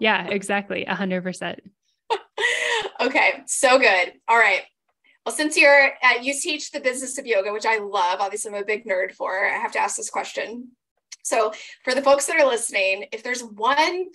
[0.00, 0.86] Yeah exactly.
[0.88, 1.58] 100%
[3.00, 4.12] okay, so good.
[4.28, 4.62] All right.
[5.24, 8.62] Well, since you're uh, you teach the business of yoga, which I love, obviously I'm
[8.62, 9.46] a big nerd for.
[9.46, 10.68] I have to ask this question.
[11.22, 11.52] So,
[11.84, 14.06] for the folks that are listening, if there's one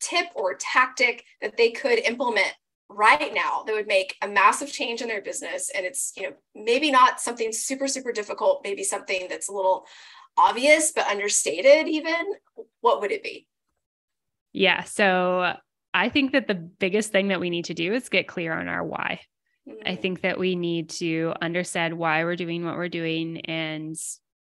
[0.00, 2.52] tip or tactic that they could implement
[2.88, 6.34] right now that would make a massive change in their business and it's you know
[6.54, 9.86] maybe not something super super difficult maybe something that's a little
[10.36, 12.26] obvious but understated even
[12.80, 13.46] what would it be
[14.52, 15.54] yeah so
[15.94, 18.68] I think that the biggest thing that we need to do is get clear on
[18.68, 19.20] our why.
[19.68, 19.88] Mm-hmm.
[19.88, 23.96] I think that we need to understand why we're doing what we're doing and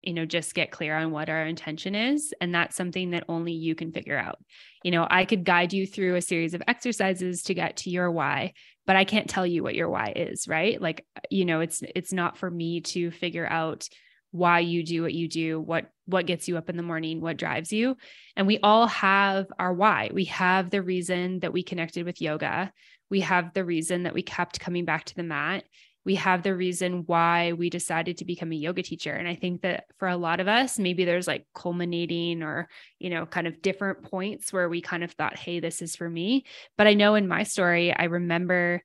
[0.01, 3.53] you know just get clear on what our intention is and that's something that only
[3.53, 4.39] you can figure out.
[4.83, 8.09] You know, I could guide you through a series of exercises to get to your
[8.09, 8.53] why,
[8.85, 10.81] but I can't tell you what your why is, right?
[10.81, 13.87] Like you know, it's it's not for me to figure out
[14.33, 17.37] why you do what you do, what what gets you up in the morning, what
[17.37, 17.95] drives you.
[18.35, 20.09] And we all have our why.
[20.11, 22.73] We have the reason that we connected with yoga.
[23.11, 25.63] We have the reason that we kept coming back to the mat.
[26.03, 29.13] We have the reason why we decided to become a yoga teacher.
[29.13, 32.67] And I think that for a lot of us, maybe there's like culminating or,
[32.99, 36.09] you know, kind of different points where we kind of thought, hey, this is for
[36.09, 36.43] me.
[36.75, 38.81] But I know in my story, I remember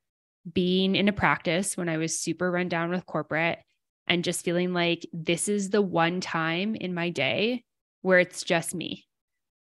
[0.52, 3.58] being in a practice when I was super run down with corporate
[4.08, 7.64] and just feeling like this is the one time in my day
[8.02, 9.06] where it's just me,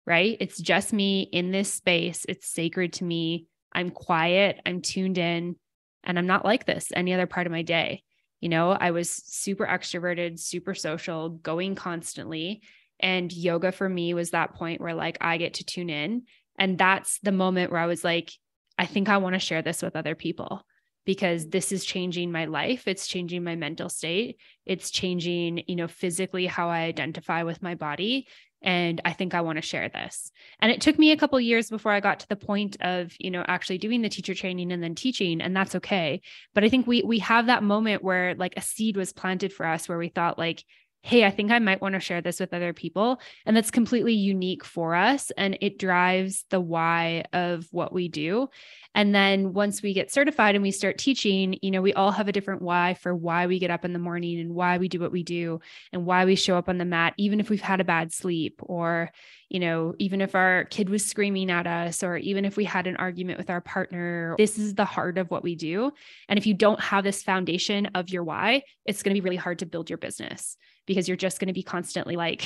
[0.06, 0.38] right?
[0.40, 2.26] It's just me in this space.
[2.28, 3.48] It's sacred to me.
[3.74, 5.56] I'm quiet, I'm tuned in,
[6.04, 8.04] and I'm not like this any other part of my day.
[8.42, 12.62] You know, I was super extroverted, super social, going constantly.
[13.00, 16.24] And yoga for me was that point where like I get to tune in.
[16.58, 18.32] And that's the moment where I was like,
[18.78, 20.64] I think I want to share this with other people
[21.06, 25.88] because this is changing my life it's changing my mental state it's changing you know
[25.88, 28.28] physically how i identify with my body
[28.62, 30.32] and i think i want to share this.
[30.60, 33.32] And it took me a couple years before i got to the point of you
[33.32, 36.22] know actually doing the teacher training and then teaching and that's okay.
[36.54, 39.66] But i think we we have that moment where like a seed was planted for
[39.66, 40.64] us where we thought like
[41.06, 43.22] hey, I think I might want to share this with other people.
[43.46, 45.30] And that's completely unique for us.
[45.38, 48.50] And it drives the why of what we do.
[48.96, 52.28] And then once we get certified and we start teaching, you know, we all have
[52.28, 55.00] a different why for why we get up in the morning and why we do
[55.00, 55.60] what we do
[55.94, 58.60] and why we show up on the mat, even if we've had a bad sleep
[58.64, 59.12] or,
[59.48, 62.88] you know, even if our kid was screaming at us or even if we had
[62.88, 64.34] an argument with our partner.
[64.40, 65.92] This is the heart of what we do.
[66.28, 69.36] And if you don't have this foundation of your why, it's going to be really
[69.36, 72.44] hard to build your business because you're just going to be constantly like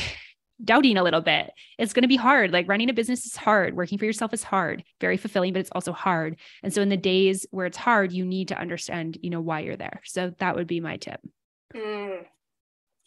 [0.64, 1.52] doubting a little bit.
[1.78, 2.52] It's going to be hard.
[2.52, 3.76] Like running a business is hard.
[3.76, 6.38] Working for yourself is hard, very fulfilling, but it's also hard.
[6.64, 9.62] And so in the days where it's hard, you need to understand, you know, why
[9.62, 10.02] you're there.
[10.06, 11.22] So that would be my tip.
[11.76, 12.26] Mm,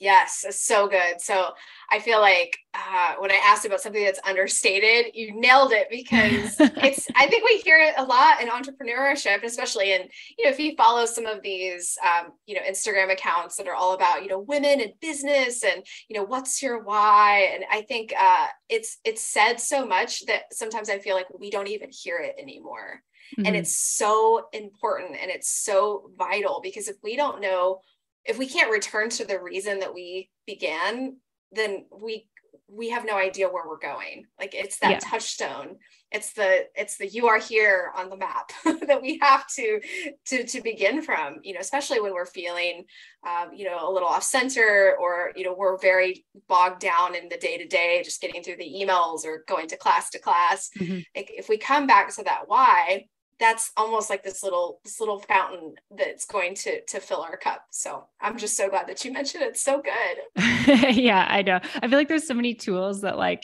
[0.03, 1.21] Yes, it's so good.
[1.21, 1.51] So
[1.89, 6.57] I feel like uh, when I asked about something that's understated, you nailed it because
[6.59, 7.07] it's.
[7.15, 10.75] I think we hear it a lot in entrepreneurship, especially in you know if you
[10.75, 14.41] follow some of these um, you know Instagram accounts that are all about you know
[14.41, 19.23] women and business and you know what's your why, and I think uh, it's it's
[19.23, 23.05] said so much that sometimes I feel like we don't even hear it anymore.
[23.39, 23.47] Mm-hmm.
[23.47, 27.81] And it's so important and it's so vital because if we don't know
[28.25, 31.17] if we can't return to the reason that we began
[31.53, 32.27] then we
[32.75, 34.25] we have no idea where we're going.
[34.39, 34.99] Like it's that yeah.
[34.99, 35.77] touchstone.
[36.11, 39.81] It's the it's the you are here on the map that we have to
[40.27, 41.37] to to begin from.
[41.43, 42.85] You know, especially when we're feeling,
[43.27, 47.29] um, you know, a little off center, or you know, we're very bogged down in
[47.29, 50.71] the day to day, just getting through the emails or going to class to class.
[50.79, 51.01] Mm-hmm.
[51.15, 53.07] Like if we come back to that why,
[53.39, 57.67] that's almost like this little this little fountain that's going to to fill our cup.
[57.71, 59.51] So i'm just so glad that you mentioned it.
[59.51, 60.43] It's so good.
[60.97, 61.61] Yeah i know.
[61.83, 63.43] I feel like there's so many tools that like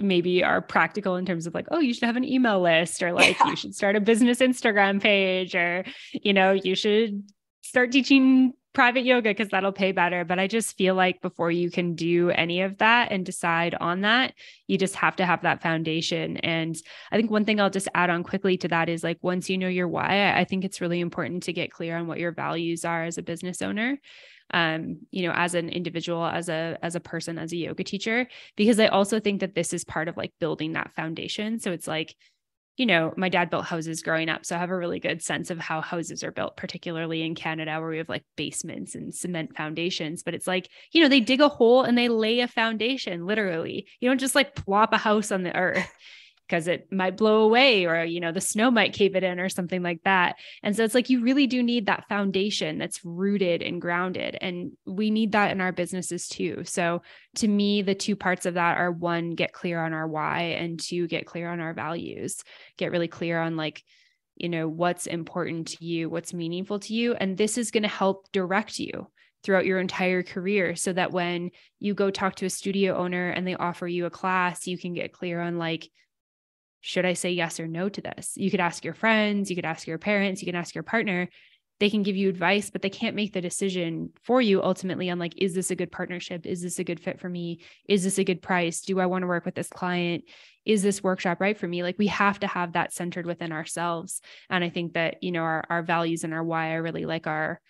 [0.00, 3.12] maybe are practical in terms of like oh you should have an email list or
[3.12, 3.48] like yeah.
[3.48, 7.22] you should start a business instagram page or you know you should
[7.62, 10.22] start teaching private yoga because that'll pay better.
[10.22, 14.02] But I just feel like before you can do any of that and decide on
[14.02, 14.34] that,
[14.66, 16.36] you just have to have that foundation.
[16.36, 16.76] And
[17.10, 19.56] I think one thing I'll just add on quickly to that is like once you
[19.56, 22.84] know your why, I think it's really important to get clear on what your values
[22.84, 23.98] are as a business owner
[24.54, 28.28] um you know as an individual as a as a person as a yoga teacher
[28.54, 31.88] because i also think that this is part of like building that foundation so it's
[31.88, 32.14] like
[32.76, 34.44] you know, my dad built houses growing up.
[34.44, 37.80] So I have a really good sense of how houses are built, particularly in Canada,
[37.80, 40.22] where we have like basements and cement foundations.
[40.22, 43.86] But it's like, you know, they dig a hole and they lay a foundation, literally.
[44.00, 45.90] You don't just like plop a house on the earth
[46.46, 49.48] because it might blow away or you know the snow might cave it in or
[49.48, 50.36] something like that.
[50.62, 54.72] And so it's like you really do need that foundation that's rooted and grounded and
[54.86, 56.62] we need that in our businesses too.
[56.64, 57.02] So
[57.36, 60.80] to me the two parts of that are one get clear on our why and
[60.80, 62.42] two get clear on our values.
[62.76, 63.82] Get really clear on like
[64.36, 67.88] you know what's important to you what's meaningful to you and this is going to
[67.88, 69.08] help direct you
[69.42, 73.46] throughout your entire career so that when you go talk to a studio owner and
[73.46, 75.88] they offer you a class you can get clear on like
[76.86, 78.34] should I say yes or no to this?
[78.36, 81.28] You could ask your friends, you could ask your parents, you can ask your partner.
[81.80, 85.18] They can give you advice, but they can't make the decision for you ultimately on
[85.18, 86.46] like, is this a good partnership?
[86.46, 87.58] Is this a good fit for me?
[87.88, 88.82] Is this a good price?
[88.82, 90.22] Do I want to work with this client?
[90.64, 91.82] Is this workshop right for me?
[91.82, 94.20] Like we have to have that centered within ourselves.
[94.48, 97.26] And I think that, you know, our, our values and our why are really like
[97.26, 97.60] our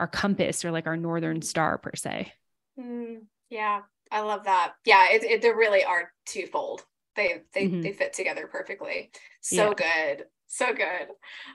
[0.00, 2.32] our compass or like our northern star per se.
[2.78, 4.72] Mm, yeah, I love that.
[4.84, 6.84] Yeah, it, it, they really are twofold
[7.18, 7.82] they they mm-hmm.
[7.82, 9.10] they fit together perfectly.
[9.42, 10.14] So yeah.
[10.16, 10.24] good.
[10.46, 11.08] So good.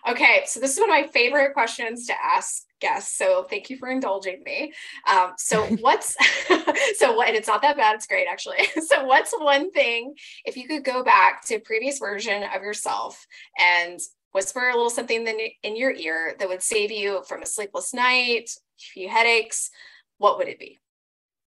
[0.07, 3.17] Okay, so this is one of my favorite questions to ask guests.
[3.17, 4.71] So thank you for indulging me.
[5.09, 6.15] Um, so what's
[6.97, 7.27] so what?
[7.29, 7.95] And it's not that bad.
[7.95, 8.57] It's great actually.
[8.83, 10.13] So what's one thing
[10.45, 13.25] if you could go back to a previous version of yourself
[13.57, 13.99] and
[14.33, 15.25] whisper a little something
[15.63, 18.49] in your ear that would save you from a sleepless night,
[18.79, 19.71] a few headaches?
[20.17, 20.79] What would it be?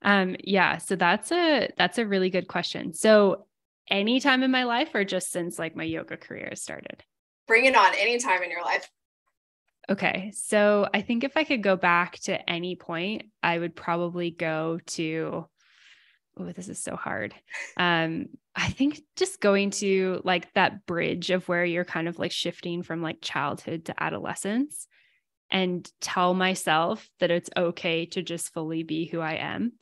[0.01, 2.93] Um, yeah, so that's a that's a really good question.
[2.93, 3.45] So
[3.89, 7.03] any time in my life or just since like my yoga career started?
[7.47, 8.89] Bring it on anytime in your life.
[9.89, 10.31] Okay.
[10.35, 14.79] So I think if I could go back to any point, I would probably go
[14.87, 15.47] to
[16.37, 17.33] oh, this is so hard.
[17.77, 22.31] Um, I think just going to like that bridge of where you're kind of like
[22.31, 24.87] shifting from like childhood to adolescence
[25.49, 29.73] and tell myself that it's okay to just fully be who I am.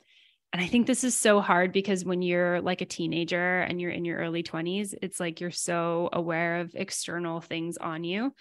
[0.54, 3.90] And I think this is so hard because when you're like a teenager and you're
[3.90, 8.32] in your early 20s, it's like you're so aware of external things on you.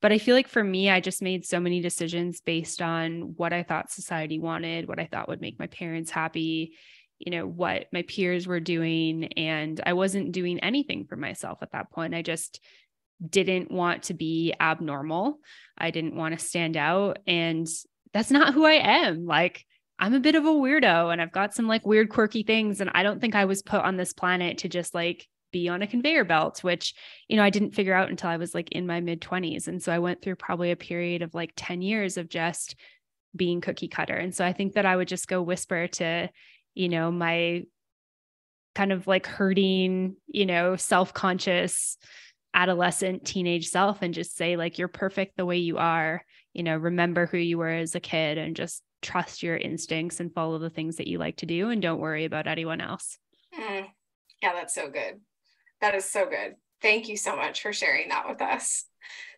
[0.00, 3.52] But I feel like for me, I just made so many decisions based on what
[3.52, 6.72] I thought society wanted, what I thought would make my parents happy,
[7.18, 9.24] you know, what my peers were doing.
[9.36, 12.14] And I wasn't doing anything for myself at that point.
[12.14, 12.60] I just
[13.28, 15.38] didn't want to be abnormal.
[15.76, 17.18] I didn't want to stand out.
[17.26, 17.68] And
[18.14, 19.26] that's not who I am.
[19.26, 19.66] Like,
[19.98, 22.80] I'm a bit of a weirdo and I've got some like weird, quirky things.
[22.80, 25.82] And I don't think I was put on this planet to just like be on
[25.82, 26.94] a conveyor belt, which,
[27.26, 29.66] you know, I didn't figure out until I was like in my mid 20s.
[29.66, 32.76] And so I went through probably a period of like 10 years of just
[33.34, 34.14] being cookie cutter.
[34.14, 36.28] And so I think that I would just go whisper to,
[36.74, 37.64] you know, my
[38.74, 41.98] kind of like hurting, you know, self conscious
[42.54, 46.24] adolescent teenage self and just say, like, you're perfect the way you are.
[46.54, 50.32] You know, remember who you were as a kid and just trust your instincts and
[50.32, 53.18] follow the things that you like to do and don't worry about anyone else.
[53.58, 53.86] Mm.
[54.42, 55.20] Yeah, that's so good.
[55.80, 56.56] That is so good.
[56.82, 58.84] Thank you so much for sharing that with us.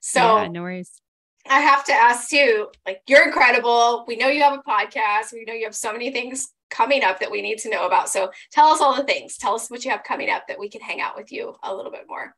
[0.00, 1.00] So, yeah, no worries.
[1.48, 4.04] I have to ask too, like, you're incredible.
[4.06, 5.32] We know you have a podcast.
[5.32, 8.08] We know you have so many things coming up that we need to know about.
[8.08, 9.36] So, tell us all the things.
[9.38, 11.74] Tell us what you have coming up that we can hang out with you a
[11.74, 12.34] little bit more.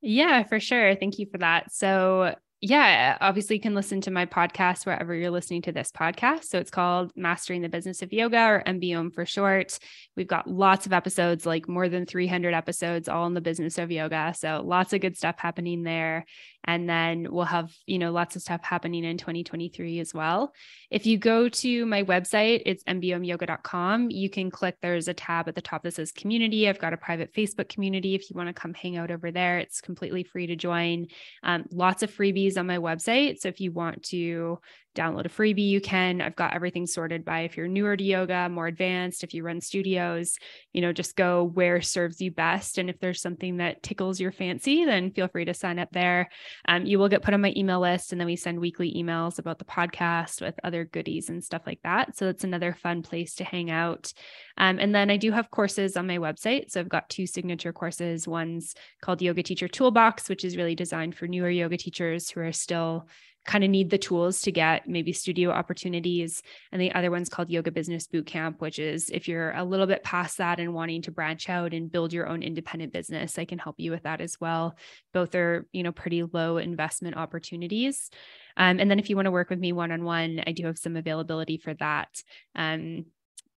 [0.00, 0.96] Yeah, for sure.
[0.96, 1.72] Thank you for that.
[1.72, 2.34] So,
[2.64, 6.44] yeah, obviously you can listen to my podcast wherever you're listening to this podcast.
[6.44, 9.76] So it's called Mastering the Business of Yoga or MBOM for short.
[10.16, 13.90] We've got lots of episodes, like more than 300 episodes, all in the business of
[13.90, 14.32] yoga.
[14.38, 16.24] So lots of good stuff happening there.
[16.64, 20.52] And then we'll have, you know, lots of stuff happening in 2023 as well.
[20.90, 24.10] If you go to my website, it's mbomyoga.com.
[24.10, 26.68] You can click, there's a tab at the top that says community.
[26.68, 28.14] I've got a private Facebook community.
[28.14, 31.06] If you want to come hang out over there, it's completely free to join.
[31.42, 33.40] Um, lots of freebies on my website.
[33.40, 34.58] So if you want to
[34.94, 36.20] download a freebie, you can.
[36.20, 39.60] I've got everything sorted by if you're newer to yoga, more advanced, if you run
[39.60, 40.36] studios,
[40.72, 42.78] you know, just go where serves you best.
[42.78, 46.28] And if there's something that tickles your fancy, then feel free to sign up there.
[46.66, 49.38] Um, you will get put on my email list, and then we send weekly emails
[49.38, 52.16] about the podcast with other goodies and stuff like that.
[52.16, 54.12] So it's another fun place to hang out.
[54.58, 56.70] Um, and then I do have courses on my website.
[56.70, 58.28] So I've got two signature courses.
[58.28, 62.52] One's called Yoga Teacher Toolbox, which is really designed for newer yoga teachers who are
[62.52, 63.08] still
[63.44, 66.42] kind of need the tools to get maybe studio opportunities.
[66.70, 70.04] And the other one's called Yoga Business Bootcamp, which is if you're a little bit
[70.04, 73.58] past that and wanting to branch out and build your own independent business, I can
[73.58, 74.76] help you with that as well.
[75.12, 78.10] Both are, you know, pretty low investment opportunities.
[78.56, 80.66] Um, and then if you want to work with me one on one, I do
[80.66, 82.08] have some availability for that.
[82.54, 83.06] Um,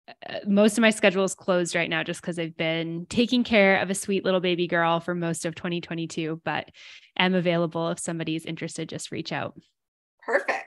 [0.08, 3.78] uh, most of my schedule is closed right now just because I've been taking care
[3.78, 6.70] of a sweet little baby girl for most of 2022, but
[7.18, 9.56] am available if somebody's interested, just reach out.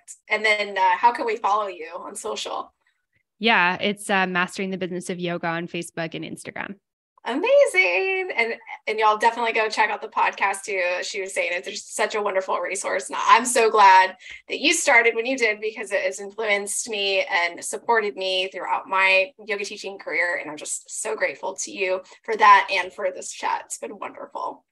[0.09, 0.31] Perfect.
[0.31, 2.73] And then uh, how can we follow you on social?
[3.39, 6.75] Yeah, it's uh, Mastering the Business of Yoga on Facebook and Instagram.
[7.25, 8.31] Amazing.
[8.37, 8.55] And
[8.87, 10.83] and y'all definitely go check out the podcast too.
[11.03, 13.09] She was saying it's just such a wonderful resource.
[13.11, 14.17] And I'm so glad
[14.49, 18.89] that you started when you did because it has influenced me and supported me throughout
[18.89, 20.39] my yoga teaching career.
[20.41, 23.63] And I'm just so grateful to you for that and for this chat.
[23.67, 24.65] It's been wonderful.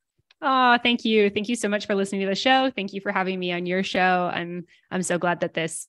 [0.42, 1.30] Oh, thank you.
[1.30, 2.70] Thank you so much for listening to the show.
[2.70, 4.30] Thank you for having me on your show.
[4.32, 5.88] I'm I'm so glad that this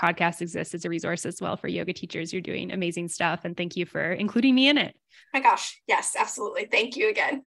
[0.00, 2.32] podcast exists as a resource as well for yoga teachers.
[2.32, 4.96] You're doing amazing stuff and thank you for including me in it.
[5.32, 5.80] My gosh.
[5.86, 6.66] Yes, absolutely.
[6.66, 7.42] Thank you again.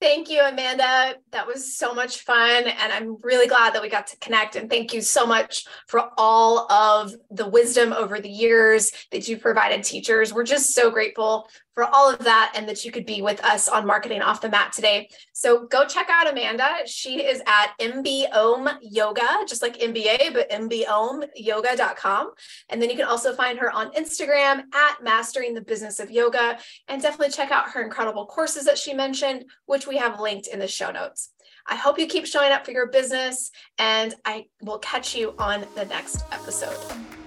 [0.00, 1.16] Thank you, Amanda.
[1.32, 2.64] That was so much fun.
[2.68, 4.54] And I'm really glad that we got to connect.
[4.54, 9.38] And thank you so much for all of the wisdom over the years that you
[9.38, 10.32] provided teachers.
[10.32, 11.48] We're just so grateful
[11.78, 14.48] for all of that and that you could be with us on Marketing Off the
[14.48, 15.08] Mat today.
[15.32, 16.78] So go check out Amanda.
[16.86, 22.32] She is at MBOM Yoga, just like MBA, but MBOMyoga.com.
[22.68, 26.58] And then you can also find her on Instagram at Mastering the Business of Yoga.
[26.88, 30.58] And definitely check out her incredible courses that she mentioned, which we have linked in
[30.58, 31.30] the show notes.
[31.64, 35.64] I hope you keep showing up for your business, and I will catch you on
[35.76, 37.17] the next episode.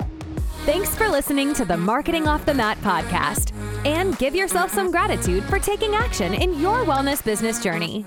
[0.65, 3.51] Thanks for listening to the Marketing Off the Mat podcast.
[3.83, 8.05] And give yourself some gratitude for taking action in your wellness business journey.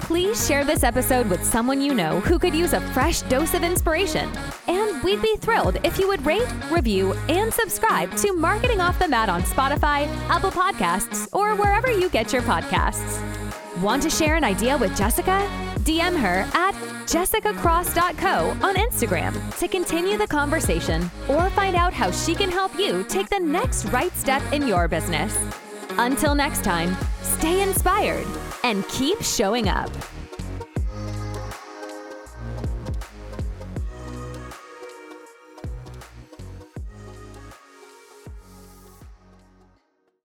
[0.00, 3.62] Please share this episode with someone you know who could use a fresh dose of
[3.62, 4.30] inspiration.
[4.66, 9.06] And we'd be thrilled if you would rate, review, and subscribe to Marketing Off the
[9.06, 13.20] Mat on Spotify, Apple Podcasts, or wherever you get your podcasts.
[13.82, 15.46] Want to share an idea with Jessica?
[15.80, 16.74] DM her at
[17.06, 23.04] jessicacross.co on Instagram to continue the conversation or find out how she can help you
[23.04, 25.36] take the next right step in your business.
[25.98, 28.26] Until next time, stay inspired
[28.62, 29.90] and keep showing up.